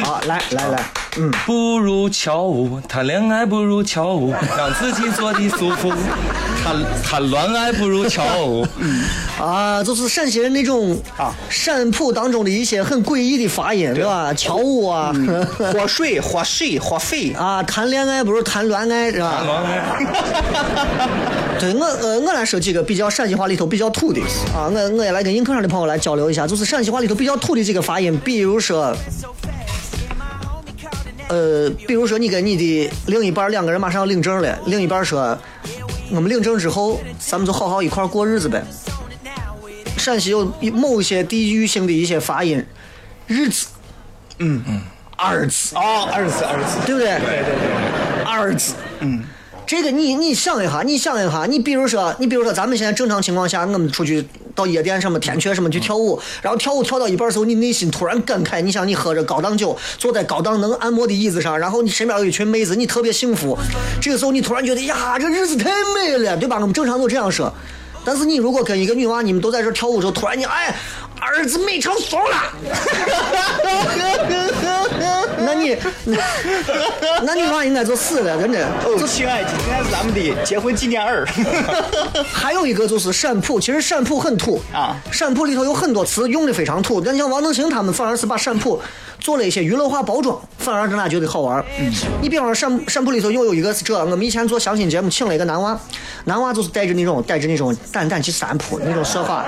[0.04, 0.84] 好，来来来，
[1.18, 5.90] 嗯，不如跳舞，谈恋爱不如跳舞，让自己做的舒服。
[6.62, 8.66] 谈谈恋爱不如跳舞。
[9.40, 14.32] 啊，就是陕西人那种啊陕普当中的一些很诡异的发音，对吧？
[14.34, 15.10] 跳舞啊，
[15.56, 17.32] 喝水，喝水，喝水。
[17.32, 19.42] 啊，谈恋爱不如谈恋爱，是吧？
[19.42, 21.08] 谈恋爱
[21.58, 24.20] 对我呃，我来说几个比较陕西话里头比较土的
[24.54, 28.94] 啊，我我也来跟映客上的朋友来交流一下，就是陕西话里头比较土的几个发音，比如说。
[31.28, 35.36] 呃，比如说你跟你的另一半两个人马上要领证了，另一半说，
[36.10, 38.62] 我们领证之后，咱们就好好一块过日子呗。
[39.96, 42.64] 陕西有某些地域性的一些发音，
[43.26, 43.66] 日子，
[44.38, 44.80] 嗯嗯，
[45.16, 46.78] 二子，哦，儿子，二子。
[46.86, 47.08] 对不对？
[47.18, 48.24] 对对对。
[48.24, 49.24] 二子，嗯，
[49.66, 54.24] 这个你你想一下，你想一下，你比如说，你比如说，咱们现在正常情况下，我们出去
[54.54, 63.58] 到夜店什么天阙什么去跳舞，然后跳舞跳到一半的时候，你内心突然感慨，你想你喝着高档酒，坐在高档能按摩的椅子上，然后你身边有一群妹子，你特别幸福，
[64.00, 66.56] 这个时候你突然觉得呀，这日子太美了，对吧？
[66.60, 67.52] 我们正常都这样说。
[68.04, 70.72] 但是你如果跟一个女娃，你们都在这跳舞的时候，突然间，哎，
[71.20, 72.52] 儿子美成怂了，
[73.64, 74.45] 那
[75.66, 76.16] 你你，
[77.22, 78.66] 那那女娃应该就死了，真的。
[78.84, 81.24] 哦，亲爱的，今天是咱们的结婚纪念日。
[82.32, 88.80] 还有一个就是陕普，其实陕普很土啊陕普里头有很多词用的非常土，但像王能行他们反而是把陕普
[89.18, 91.64] 做了一些娱乐化包装，反而让大家觉得好玩。
[91.78, 95.78] 嗯，你比方说陕陕普里头又有一个是这，我们以前做相亲节目请了一个男娃，
[96.24, 99.44] 男娃就是带着那种带着那种淡淡去陕普那种说话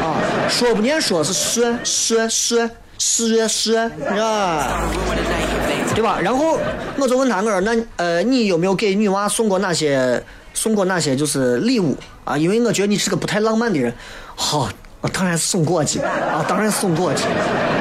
[0.00, 0.16] 啊，
[0.48, 3.78] 说不念说是说说说说说，
[4.18, 4.82] 啊。
[5.94, 6.18] 对吧？
[6.20, 6.58] 然后
[6.98, 12.36] 我就问他，我说那呃，你有没有给女娃送过哪些送过哪些就是礼物啊？
[12.36, 13.90] 因为我觉得你是个不太浪漫的人。
[14.34, 14.68] 好、
[15.00, 17.24] 我当然是送过去啊，当然送过去。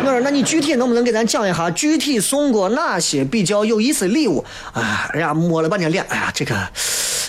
[0.06, 5.10] 我说那你具体能不能给咱讲一下，具体送过哪些比较有意思的礼物啊？
[5.12, 6.56] 人家摸了半天脸，哎呀，这个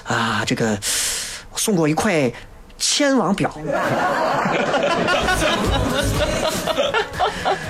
[0.05, 0.79] 啊，这个
[1.57, 2.31] 送过一块
[2.79, 3.53] 千王表。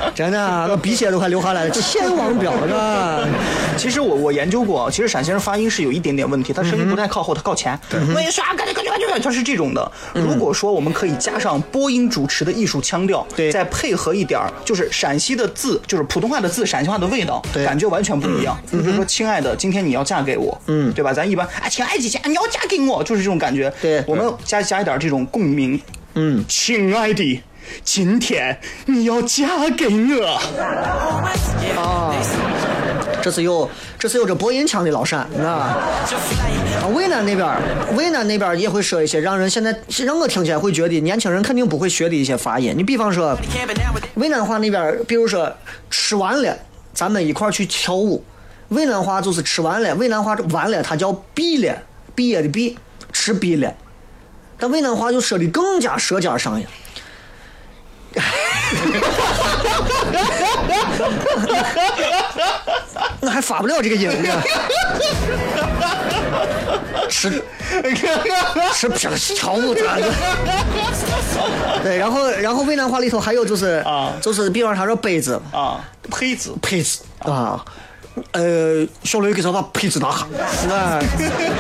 [0.15, 1.71] 真的啊，我鼻血都快流下来了。
[1.71, 3.27] 千王表是吧？
[3.77, 7.79] 其实我我研究过，其实陕西人发音是有一点点问题，他声音不太靠后，他靠前。
[8.15, 8.55] 为啥？
[8.57, 8.83] 嘎嘎嘎嘎
[9.13, 9.93] 嘎，他是这种的。
[10.15, 18.57] 如果说我们可以加上播音主持的艺术腔调，对再配合一点儿就是陕西的字，就是普通话的字，陕西话的味道，对感觉完全不一样。
[18.71, 21.13] 你比如说，亲爱的，今天你要嫁给我，嗯对吧？
[21.13, 23.73] 咱一般，哎，亲爱的姐姐，你要嫁给我，就是这种感觉。
[23.83, 25.81] 对我们加加一点这种共鸣。
[26.15, 27.43] 嗯，亲爱的，
[27.85, 30.41] 今天你要嫁给我。
[31.81, 32.15] 啊，
[33.23, 35.79] 这是有这是有这播音腔的老陕啊。
[36.95, 37.47] 渭南那边，
[37.97, 42.73] 渭南那边也会说一些让人现在让我听起来会觉得年轻人肯定不会学的一些发音。
[42.77, 43.37] 你比方说，
[44.15, 45.53] 渭南话那边，比如说
[45.91, 46.57] 吃完了，
[46.95, 48.25] 咱们一块去跳舞。
[48.69, 51.77] 渭南话就是吃完了，渭南话完了它叫毕了，
[52.15, 52.79] 毕业的毕，
[53.13, 53.73] 吃毕了。
[54.59, 56.71] 但渭南话就说的更加舌尖上扬。
[63.21, 64.43] 我还发不了这个音呢。
[67.09, 67.43] 吃
[68.73, 70.13] 吃这个跳舞咋的？
[71.83, 77.65] 对，然后然后渭南话里头还有就是啊就是比方说他说杯子啊，胚子，胚子啊。
[78.33, 80.27] 呃，小雷给他把配置拿下，
[80.75, 81.01] 啊，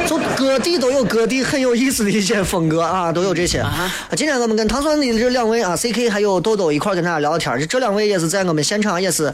[0.08, 3.58] 就各地都有各地很有意思的一些风格啊，都有这些。
[3.60, 9.32] 啊今天我们跟唐酸的这两位啊，CK 还有豆豆一块儿跟大家聊聊天儿，这这两位也是在我们现场也是。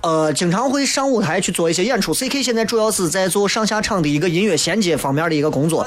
[0.00, 2.12] 呃，经常会上舞台去做一些演出。
[2.12, 5.82] CK 现在主要是在做上下场的一个音乐衔接方面的一个工作。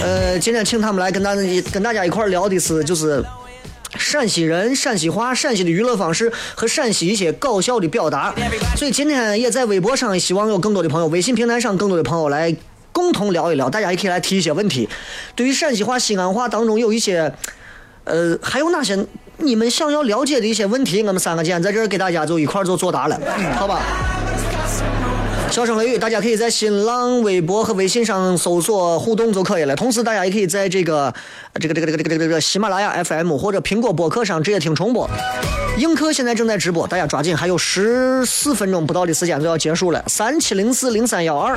[0.00, 3.20] 呃，今天请他们来跟大家跟大家一块儿聊的是，就是
[3.98, 8.34] 陕西人、陕西话、陕西的娱乐方式和陕西一些搞笑的表达。
[8.76, 12.54] 所以今天也在微博上，希望有更多的朋友，微信平台上更多的朋友来
[12.92, 14.88] 共同聊一聊，大家也可以来提一些问题。
[15.34, 17.32] 对于陕西话、西安话当中有一些，
[18.04, 19.06] 呃，还有哪些
[19.38, 23.20] 你们想要了解的一些问题，我们三个今天在这儿给大家就一块儿做作答了，
[23.56, 23.82] 好吧？
[25.54, 29.76] 笑声雷雨，大家可以在新浪微博和微信上搜索互动就可以了。
[29.76, 31.14] 同时，大家也可以在这个
[31.60, 35.08] 这个这个这个这个这个喜马拉雅 FM 或者苹果播客上直接听重播。
[35.78, 40.02] 映客现在正在直播，大家抓紧，还有十四分钟不到的时间就要结束了。
[40.08, 41.56] 三七零四零三幺二。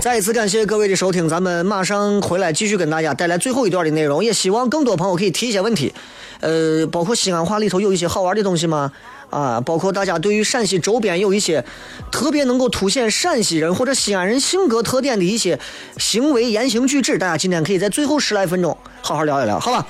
[0.00, 5.92] 再一次感谢各位的收听，咱们马上回来继续跟大家带来最后一段的内容，也希望更多朋友可以提一些问题，
[6.38, 8.92] 呃，包括西安话里头有一些好玩的东西吗？
[9.34, 11.64] 啊，包括大家对于陕西周边有一些
[12.12, 15.58] 特别能够凸显陕西人或者西安人性格特点的一些
[15.98, 19.84] 行为言行举止，大家今天可以在最后十来分钟好好聊一聊，好吧？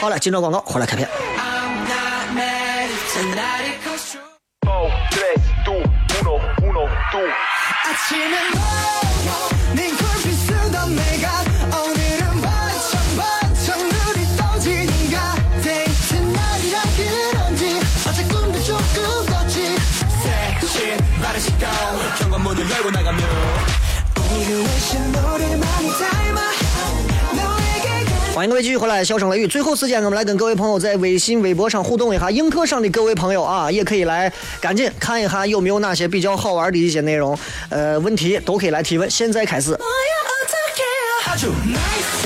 [0.00, 1.08] 好了，进到广告，回来开片。
[22.67, 23.23] 열고 나가면
[24.19, 26.41] 오늘의 신노래를 많이 닮아
[27.33, 29.47] 너에게 欢迎各位继续回来，笑声雷雨。
[29.47, 32.29] 最后时间，我们来跟各位朋友在微信、微博上互动一下。
[32.29, 37.37] 映客上的各位朋友啊，也可以来赶紧看一下有没有哪些比较好玩的一些内容，
[37.69, 39.09] 呃，问题都可以来提问。
[39.09, 39.71] 现在开始。
[39.71, 39.85] 뭐야
[40.43, 40.83] 어떡해
[41.31, 42.23] 아주 nice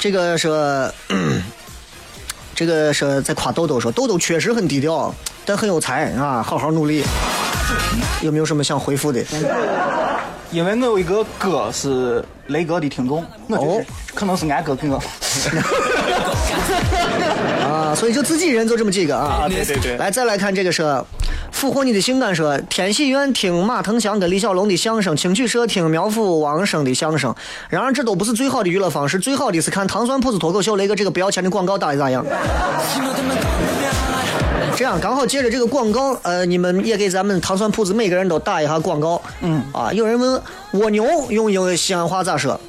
[0.00, 0.48] 这个是，
[2.54, 5.14] 这个是在夸豆豆说，豆豆确实很低调，
[5.45, 7.03] 但很有才啊，好好努力。
[8.21, 9.23] 有没有什么想回复的？
[10.51, 13.81] 因为我有一个哥是雷哥的听众，哦
[14.13, 14.97] 可能是俺哥跟我。
[17.63, 19.45] 啊，所以就自己人就这么几个啊。
[19.45, 21.03] 啊对对对来，再来看这个是
[21.51, 27.33] 俘获你的性感说，天喜院听马腾祥跟李小龙的相声，青曲社听苗阜王声的相声。
[27.69, 32.23] 然而这都不是最好的娱乐方式，最好的是看糖蒜铺子脱口秀雷哥这个不要钱的广告打的咋样？
[34.75, 39.21] 这样刚好借着这个广告，呃，你们也给咱们糖蒜铺子每个人都打一下广告。
[39.41, 42.59] 嗯啊，有人问蜗牛用英西安话咋说？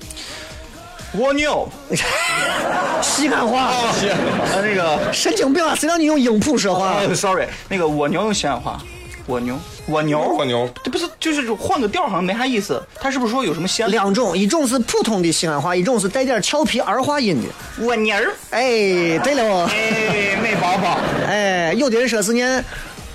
[1.14, 1.68] 蜗牛，
[3.00, 3.70] 西安话。
[3.92, 5.74] 西呃，那个神经病啊！
[5.74, 6.96] 谁让你用英普说话？
[7.00, 8.82] 呃，sorry，那个蜗牛用西安话，
[9.28, 9.56] 蜗牛，
[9.86, 12.82] 蜗牛，蜗牛这不是就是换个调好像没啥意思。
[13.00, 13.90] 他是不是说有什么西安？
[13.92, 17.84] 两种，一种是普通的西安话，一种是带点俏皮儿化音的。
[17.84, 22.64] 蜗牛儿，哎，对了，哎，美宝宝，哎，有的人说是念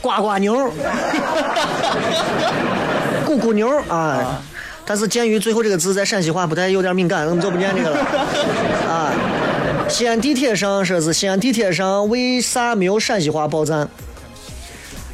[0.02, 0.56] 呱呱牛，
[3.26, 4.42] 咕咕牛啊。
[4.86, 7.98] 但是鉴于最后这个字在陕西话不太有点敏感，我们就不念这个了
[8.90, 9.14] 啊。
[9.88, 13.88] 西安地铁上说是西安地铁上为啥没有陕西话报站？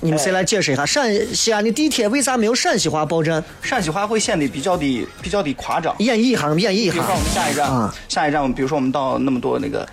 [0.01, 0.85] 你们谁来解释一下？
[0.85, 3.43] 陕西安的地铁为啥没有陕西话报站？
[3.61, 5.93] 陕西话会显得比较的比较的夸张。
[5.99, 9.85] 演绎一下，演绎一下比如说我们下一站，啊下一站，比如说我们到那么多那个，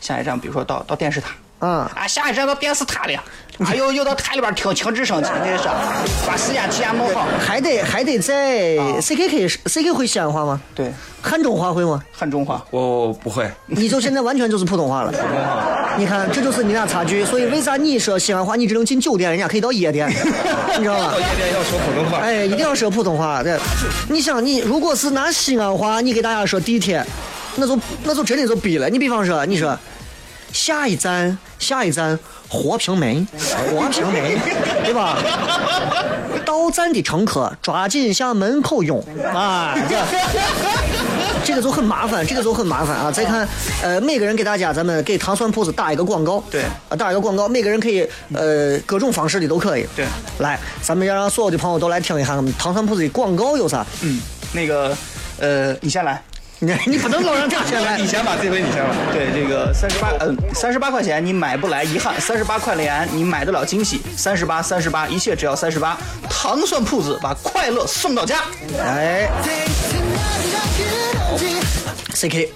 [0.00, 1.30] 下一站，比如说到到电视塔。
[1.58, 1.90] 啊！
[1.94, 3.14] 啊，下一站到电视塔了，
[3.58, 5.68] 啊，又又到塔里边听听直升机，那是
[6.26, 7.26] 把时间提前弄好。
[7.38, 10.60] 还得还得在啊 CK CK 会西安话吗？
[10.74, 12.02] 对，汉中话会吗？
[12.12, 12.64] 汉中话。
[12.70, 15.12] 我不会，你就现在完全就是普通话了。
[15.96, 17.24] 你看，这就是你俩差距。
[17.24, 20.08] 所以为啥你说西安话，你只能进酒店，人家可以到夜店，
[20.78, 21.18] 你知道吧到？
[21.18, 22.18] 夜店要说普通话。
[22.18, 23.42] 哎，一定要说普通话。
[23.42, 23.58] 对，
[24.08, 27.04] 你想，你如果是拿西安话，你给大家说地铁，
[27.56, 28.88] 那就那就真的就逼了。
[28.88, 29.76] 你比方说，你说
[30.52, 32.18] 下一站，下一站
[32.48, 33.26] 和平门，
[33.70, 34.38] 和平门，
[34.84, 35.18] 对吧？
[36.44, 39.74] 到站的乘客抓紧向门口涌啊！
[39.88, 39.96] 这
[41.44, 43.10] 这个就很麻烦，这个就很麻烦啊！
[43.10, 43.46] 再看，
[43.82, 50.06] 呃，每个人给大家，咱们给糖蒜铺子打一个广告，对啊，打一个广告，每个人可以，呃，各种方式的都可以，对，
[50.38, 53.84] 来，咱们要让所有的朋友都来听一下我们糖蒜铺子的广告有啥？
[54.02, 54.20] 嗯，
[54.52, 54.96] 那个，
[55.38, 56.22] 呃，你先来。
[56.60, 58.90] 你 你不能老让这样先来你，先吧，这回你先吧。
[59.12, 65.96] 对，这个三十八，嗯，三十八块钱你买不来遗憾，三十八块钱你买得了惊喜，三十八，三十八，一切只要三十八。
[66.28, 68.40] 糖蒜铺子把快乐送到家。
[68.80, 69.28] 哎
[72.14, 72.48] ，CK，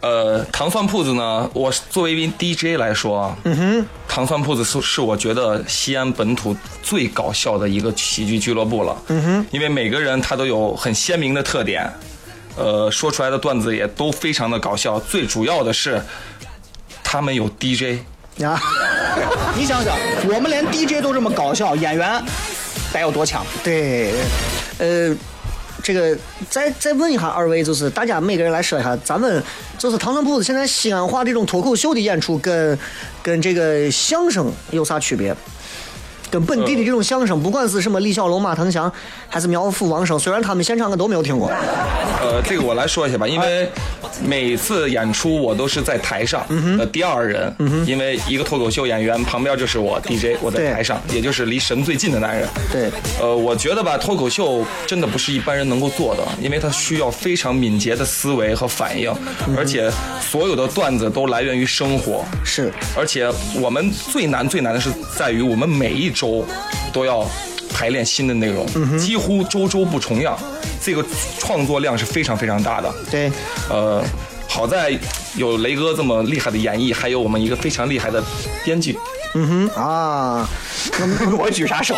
[0.00, 11.88] 呃，糖蒜铺子呢，我作为一名 DJ 来说啊，嗯哼，糖蒜铺子是是我觉得西安本土最搞笑的一个喜剧俱乐部了，嗯哼，因为每个人他都有很鲜明的特点，
[12.56, 16.02] 呃，说出来的段子也都非常的搞笑，最主要的是
[17.02, 18.00] 他们有 DJ，
[18.44, 18.60] 啊，
[19.56, 19.96] 你想想，
[20.28, 22.22] 我们连 DJ 都这么搞笑，演员
[22.92, 23.44] 得有多强？
[23.62, 24.12] 对，
[24.78, 25.16] 呃。
[25.82, 26.14] 这个
[26.50, 29.42] 再再问一下二位，就是大家每个人来说一下，咱们
[29.78, 32.78] 就是糖蒜铺子现在西安话这种脱口秀的演出跟
[33.22, 35.34] 跟这个相声有啥区别？
[36.30, 38.90] 跟本地的这种相声，不管是什么李小龙、马腾祥，
[39.28, 41.48] 还是苗阜、王声，虽然他们现场我都没有听过，
[42.20, 43.68] 呃，这个我来说一下吧，因为
[44.24, 46.46] 每次演出我都是在台上
[46.78, 47.52] 的第二人，
[47.86, 52.48] 因为一个脱口秀演员旁边就是我 DJ，我在台上，也就是离神最近的男人。
[52.70, 59.12] 对，呃，我觉得吧，脱口秀真的不是一般人能够做的，因为它需要非常敏捷的思维和反应，
[59.56, 62.24] 而且所有的段子都来源于生活。
[62.44, 62.72] 是。
[62.96, 66.44] 而且我们最难最难的是在于我们每一周
[66.92, 67.26] 都要
[67.72, 68.66] 排练新的内容，
[68.98, 70.38] 几乎周周不重样，
[70.82, 71.02] 这个
[71.38, 72.92] 创作量是非常非常大的。
[73.10, 73.32] 对，
[73.70, 74.04] 呃，
[74.46, 74.98] 好在
[75.36, 78.22] 有雷哥这么厉害的演绎，还有我们一个非常厉害的
[78.62, 78.94] 编剧。
[79.74, 80.46] 啊，
[81.00, 81.94] 我们我举啥手？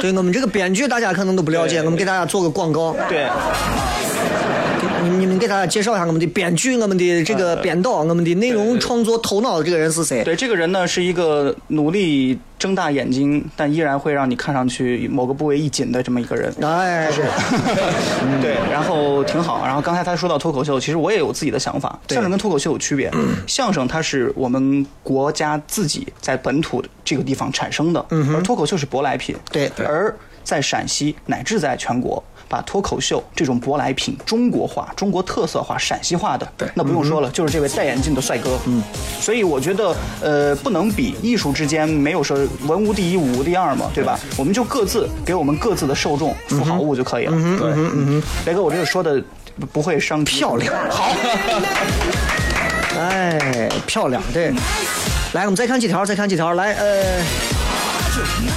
[0.00, 3.28] 对我们这个编剧大家可能都不了解，我们给大家做个广告，对，
[5.02, 10.24] 你你们给大家介绍一下我们的编剧、我们的这个编导、我们的内容创作头脑的这个人是谁？
[10.24, 16.48] 对，这个人呢是一个努力睁大眼睛，但依然会让你看上去某个部位一紧的这么一个人。
[16.62, 17.22] 哎，是，
[18.40, 19.66] 对，然后挺好。
[19.66, 21.98] 然后刚才他说到脱口秀，其实我也有自己的想法。
[22.10, 23.10] 相声跟脱口秀有区别，
[23.48, 29.34] 相声它是我们国家自己在本土这个地方产生的，而脱口秀是舶来品。
[29.50, 32.22] 对而在陕西乃至在全国。
[32.52, 38.58] 把脱口秀这种舶来品中国化、中国特色化、陕西化的，对那不用说了，就是这位戴眼镜的帅哥。
[38.66, 38.82] 嗯，
[39.18, 42.36] 所以我觉得，呃，不能比艺术之间没有说
[42.66, 44.20] 文无第一，武无第二嘛，对吧？
[44.36, 47.32] 我们就各自给我们各自的受众服好物就可以了。
[47.58, 49.18] 对，嗯雷哥，我这个说的
[49.58, 51.16] 不不会伤漂亮，好，
[53.00, 54.52] 哎，漂亮，对。
[55.32, 56.52] 来，我们再看几条，再看几条。
[56.52, 57.22] 来，呃，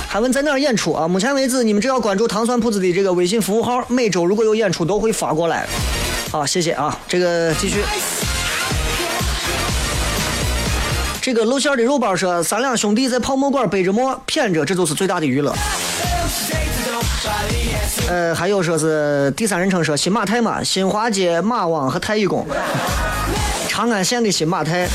[0.07, 1.07] 还问在哪儿演出啊？
[1.07, 5.67] 目前为止，你们只要关注糖蒜铺子的这个微信服务号，每周如果有演出都会发过来。
[6.31, 6.97] 好，谢谢啊。
[7.07, 7.83] 这个继续。
[11.21, 15.53] 这个露馅的肉包说，三两兄弟在泡沫馆背着馍骗着，这就是最大的娱乐。
[18.07, 22.47] 呃，还有说是第三人称说新马泰嘛，新华街马王和太乙宫，
[23.67, 24.87] 长安县的新马泰。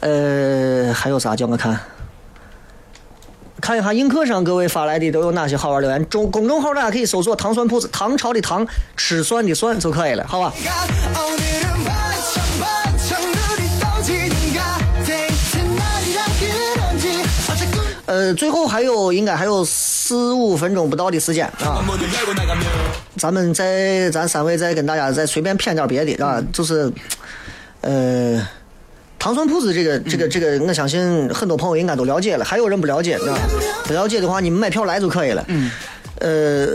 [0.00, 1.36] 呃，还有啥？
[1.36, 1.78] 叫我看，
[3.60, 6.08] 看一下映客上各位发来的都有哪些好玩留言。
[6.08, 10.54] 中公众号大家可以搜索“糖蒜铺子”，唐朝的唐，吃蒜的蒜就可以了，好吧？
[18.06, 21.84] 呃，最后还有应该还有四五分钟不到的时间啊，
[23.16, 26.90] 咱们再咱三位再跟大家再随便骗点别的啊，就是，
[27.82, 28.42] 呃。
[29.20, 33.38] 糖蒜铺子这个这个这个，我相信很多朋友应该都了解了，还有人不了解啊？
[33.84, 35.44] 不了解的话，你们买票来就可以了。
[35.48, 35.70] 嗯。
[36.20, 36.68] 呃，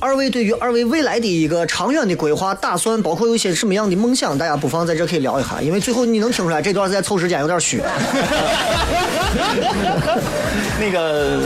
[0.00, 7.80] 二位对于二位未来的一个长远的规划打算，包括有些什么样的梦想，大家不妨在这可以聊一下，因为最后你能听出来这段是在凑时间，有点虚。
[10.80, 11.40] 那个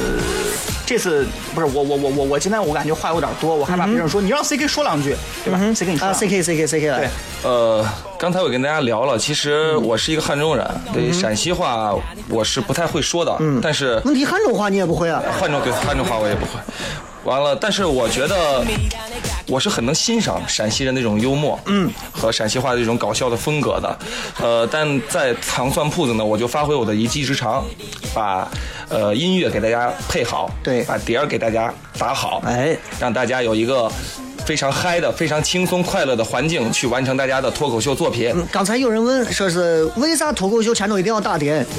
[0.90, 1.24] 这次
[1.54, 5.14] 不是我我我我我今天我感觉话有点多，我害怕别人说你让 CK 说两句，
[5.44, 6.08] 对吧？CK 你说。
[6.08, 6.98] 啊，C K C K C K 来。
[6.98, 7.08] 对，
[7.44, 7.86] 呃，
[8.18, 11.94] 刚才我跟大家聊了，其实我是一个汉中人，对陕西话
[12.28, 15.22] 我是不太会说的，但是问题汉中话你也不会啊？
[15.38, 16.58] 汉中对汉中话我也不会。
[17.24, 18.64] 完了，但是我觉得
[19.46, 23.98] 我是很能欣赏陕西人那种幽默，嗯，和陕西话的这种搞笑的风格的。
[24.40, 27.64] 呃，但在糖蒜铺子呢，我就发挥我的一技之长，
[28.14, 28.48] 把
[28.88, 30.82] 呃音乐给大家配好，对。
[30.84, 33.90] 把碟儿给大家打好，哎，让大家有一个
[34.50, 38.34] 非常嗨的、非常轻松快乐的环境去完成大家的脱口秀作品。
[38.50, 41.64] 刚才有人问说是为啥脱口秀前头一定要打碟？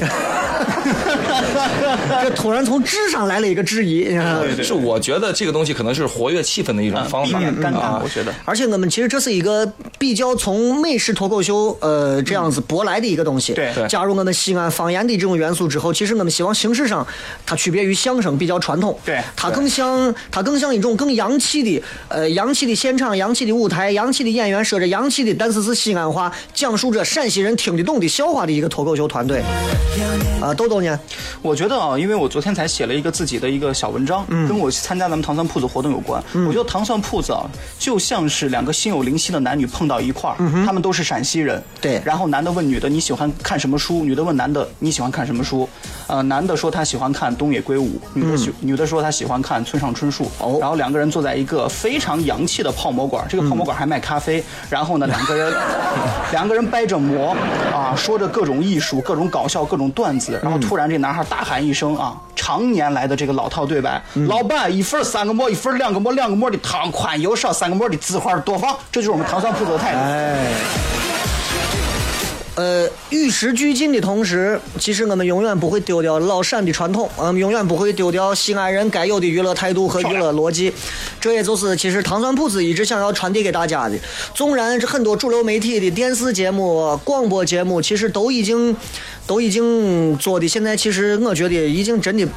[2.21, 4.17] 这突然从智上来了一个质疑。
[4.63, 9.69] 是我觉得这个东西可能是活跃气氛的一种方法避免尴尬啊我觉得而且我们其实这是一个
[9.99, 13.53] 比较从美式脱口秀呃这样子舶来的一个东西。
[13.53, 17.05] 对对加入我们西安方言的这种元素之后，其实我们希望形式上
[17.45, 18.97] 它区别于相声比较传统。
[19.03, 29.43] 对它更像它更像一种更洋气的呃洋气的现场、洋气的舞台、洋气的演员，说着洋气的，但是是西安话，讲述着陕西人听得懂的笑话的一个脱口秀团队。
[30.41, 30.99] 啊，豆豆呢？
[31.41, 36.21] 我觉得啊，因为我昨天才写了一个自己的一个小文章，跟我参加咱们糖蒜铺子活动有关。
[36.47, 37.45] 我觉得糖蒜铺子啊，
[37.77, 41.61] 就像是两个心有灵犀的男女碰到一块儿，他们都是陕西人。
[41.79, 45.69] 对然后男的问女的你喜欢看什么书，女的问男的你喜欢看什么书。
[46.11, 50.29] 呃，男的说他喜欢看东野圭吾，女的喜、女的说她喜欢看村上春树。
[50.39, 54.43] 哦然后两个人坐在一个非常洋气的泡馍馆，这个泡馍馆还卖咖啡。
[54.69, 55.53] 然后呢，两个人
[56.33, 57.33] 两个人掰着馍
[57.73, 60.37] 啊，说着各种艺术、各种搞笑、各种段子。
[60.43, 68.75] 然后突然这男孩大喊一声啊，常年来的这个老套对白：老板，一份三个馍，一份两个馍，两个馍的汤宽油少，三个馍的字花多放。
[68.91, 69.97] 这就是我们糖蒜铺子的态度。
[69.97, 70.37] 哎，
[72.61, 80.71] 呃，与时俱进的同时，其实我们永远不会丢掉老陕的传统，我们永远不会丢掉西安人该有的娱乐态度和娱乐逻辑。
[81.19, 83.97] 这也就是其实糖蒜铺子一直想要传递给大家的。
[84.35, 88.75] 纵然是很多主流媒体的电视节目、广播节目，其实都已经
[89.25, 92.27] 都已经做的，现在其实我觉得已经真的。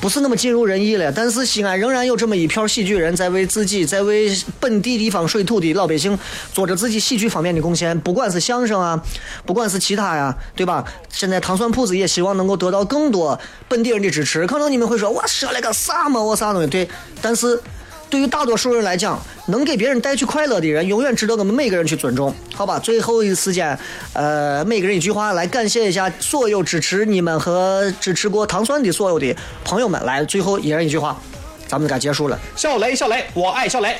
[0.00, 4.30] 不是那么尽如人意了，但是西安仍然有这么一票喜剧人在为自己，在为
[4.60, 6.16] 本地地方水土的老百姓
[6.52, 9.02] 做着自己喜剧方面的贡献，不管是相声啊，
[9.44, 10.84] 不管是其他呀，对吧？
[11.10, 13.38] 现在糖蒜铺子也希望能够得到更多
[13.68, 14.46] 本地人的支持。
[14.46, 16.68] 可能你们会说，我说了个啥嘛，我啥东西？
[16.68, 16.88] 对，
[17.20, 17.60] 但是
[18.08, 22.78] 对于大多数人来讲，能给别人带去快乐的人，永远值得我们每个人去尊重，好吧？
[22.78, 23.76] 最后一时间，
[24.12, 29.34] 呃，每个人一句话来感谢一下所有支持你们和支持过糖蒜的所有的
[29.64, 30.02] 朋友们。
[30.04, 31.20] 来，最后一人一句话，
[31.68, 32.38] 咱们该结束了。
[32.54, 33.96] 笑雷，笑雷，我爱笑雷，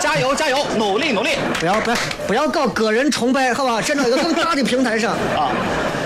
[0.00, 1.96] 加油，加油，努力，努力不要不要
[2.26, 3.80] 不要搞个人崇拜，好吧？
[3.80, 5.12] 站到一个更大的平台上。
[5.36, 5.50] 啊！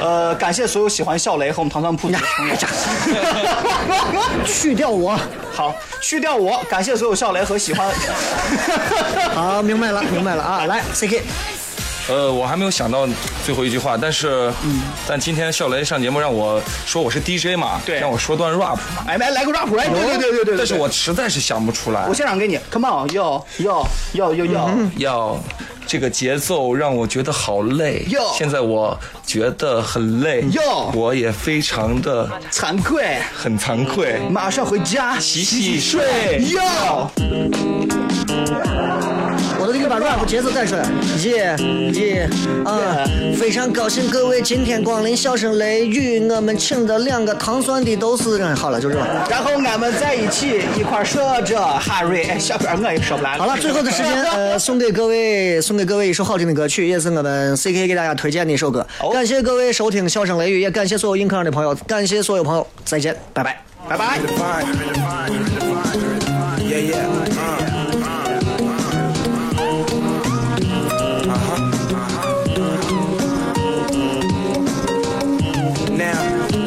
[0.00, 2.54] 呃，感谢所有喜欢笑雷和我们糖糖铺子的朋友。
[4.46, 5.18] 去掉我。
[5.52, 7.86] 好，去掉我，感谢所有笑雷和喜欢。
[9.34, 10.64] 好，明白了，明白了啊！
[10.64, 11.20] 来，CK，
[12.08, 13.06] 呃，我还没有想到
[13.44, 14.80] 最后一句话，但是，嗯。
[15.06, 18.00] 但今天笑雷上节目让我说我是 DJ 嘛，对。
[18.00, 19.04] 让我说段 rap，嘛。
[19.06, 20.56] 哎，来来个 rap，来，对对对对对。
[20.56, 22.06] 但是我实在是想不出来。
[22.08, 22.14] 我。
[22.14, 25.38] 现场给你，Come on，yo yo yo yo yo，要
[25.86, 28.04] 这个节奏让我觉得好累。
[28.08, 30.44] 哟，现在我觉得很累。
[30.52, 34.18] 哟我也非常的惭愧，很惭愧。
[34.30, 36.42] 马上回家洗洗睡。
[36.50, 37.10] 哟。
[39.70, 40.82] 我都给你把 rap 节奏带出来，
[41.22, 41.54] 耶
[41.92, 42.28] 耶
[42.64, 43.06] 啊！
[43.38, 48.56] 非常高兴各位今天光临笑声雷雨，我们请的两个糖蒜的都是人。
[48.56, 49.28] 好了，就这吧。
[49.30, 53.44] 然后俺们在一起一块儿说着 Harry，哎，小编我也说不来了。
[53.44, 58.84] 好了，最后的时间，呃，送给各位，送给各位一首好听的歌曲，也是我们 CK 给大家推荐的一首歌。
[59.12, 63.56] 感谢各位收听笑声雷雨，也感谢所有映客上的朋友，感谢所有朋友，再见，拜拜。
[63.88, 64.18] 拜拜。
[66.58, 67.19] Yeah, yeah.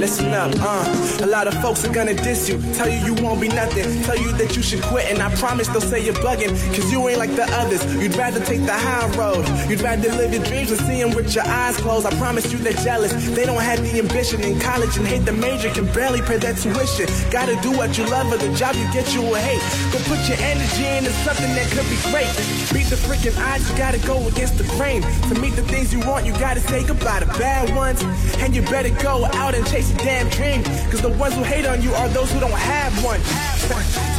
[0.04, 1.03] Listen up, uh.
[1.22, 4.18] A lot of folks are gonna diss you, tell you you won't be nothing, tell
[4.18, 7.20] you that you should quit, and I promise they'll say you're bugging, cause you ain't
[7.20, 7.82] like the others.
[7.96, 11.34] You'd rather take the high road, you'd rather live your dreams and see them with
[11.34, 12.06] your eyes closed.
[12.06, 15.32] I promise you they're jealous, they don't have the ambition in college and hate the
[15.32, 17.08] major, can barely pay that tuition.
[17.32, 19.62] Gotta do what you love, or the job you get you will hate.
[19.94, 22.28] Go put your energy into something that could be great.
[22.74, 25.02] Beat the freaking odds, you gotta go against the grain.
[25.30, 28.02] To meet the things you want, you gotta say goodbye to bad ones.
[28.42, 30.64] And you better go out and chase a damn dream.
[30.92, 33.20] Cause the ones who hate on you are those who don't have one.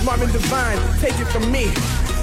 [0.04, 1.72] Marvin Divine, take it from me.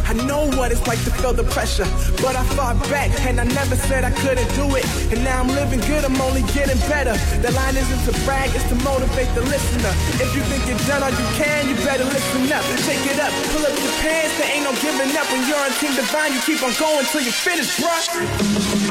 [0.05, 1.89] I know what it's like to feel the pressure,
[2.21, 4.85] but I fought back and I never said I couldn't do it.
[5.09, 7.17] And now I'm living good, I'm only getting better.
[7.41, 9.93] The line isn't to brag, it's to motivate the listener.
[10.21, 12.61] If you think you've done all you can, you better listen up.
[12.85, 15.25] Shake it up, pull up your pants, there ain't no giving up.
[15.33, 18.05] When you're on Team Divine, you keep on going till you finish, bruh.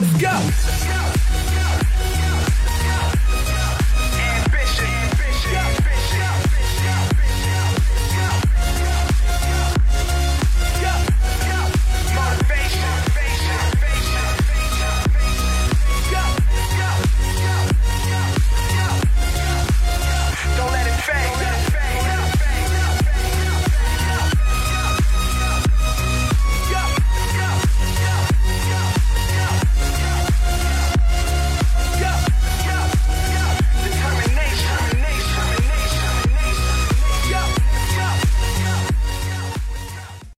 [0.03, 1.20] Let's go.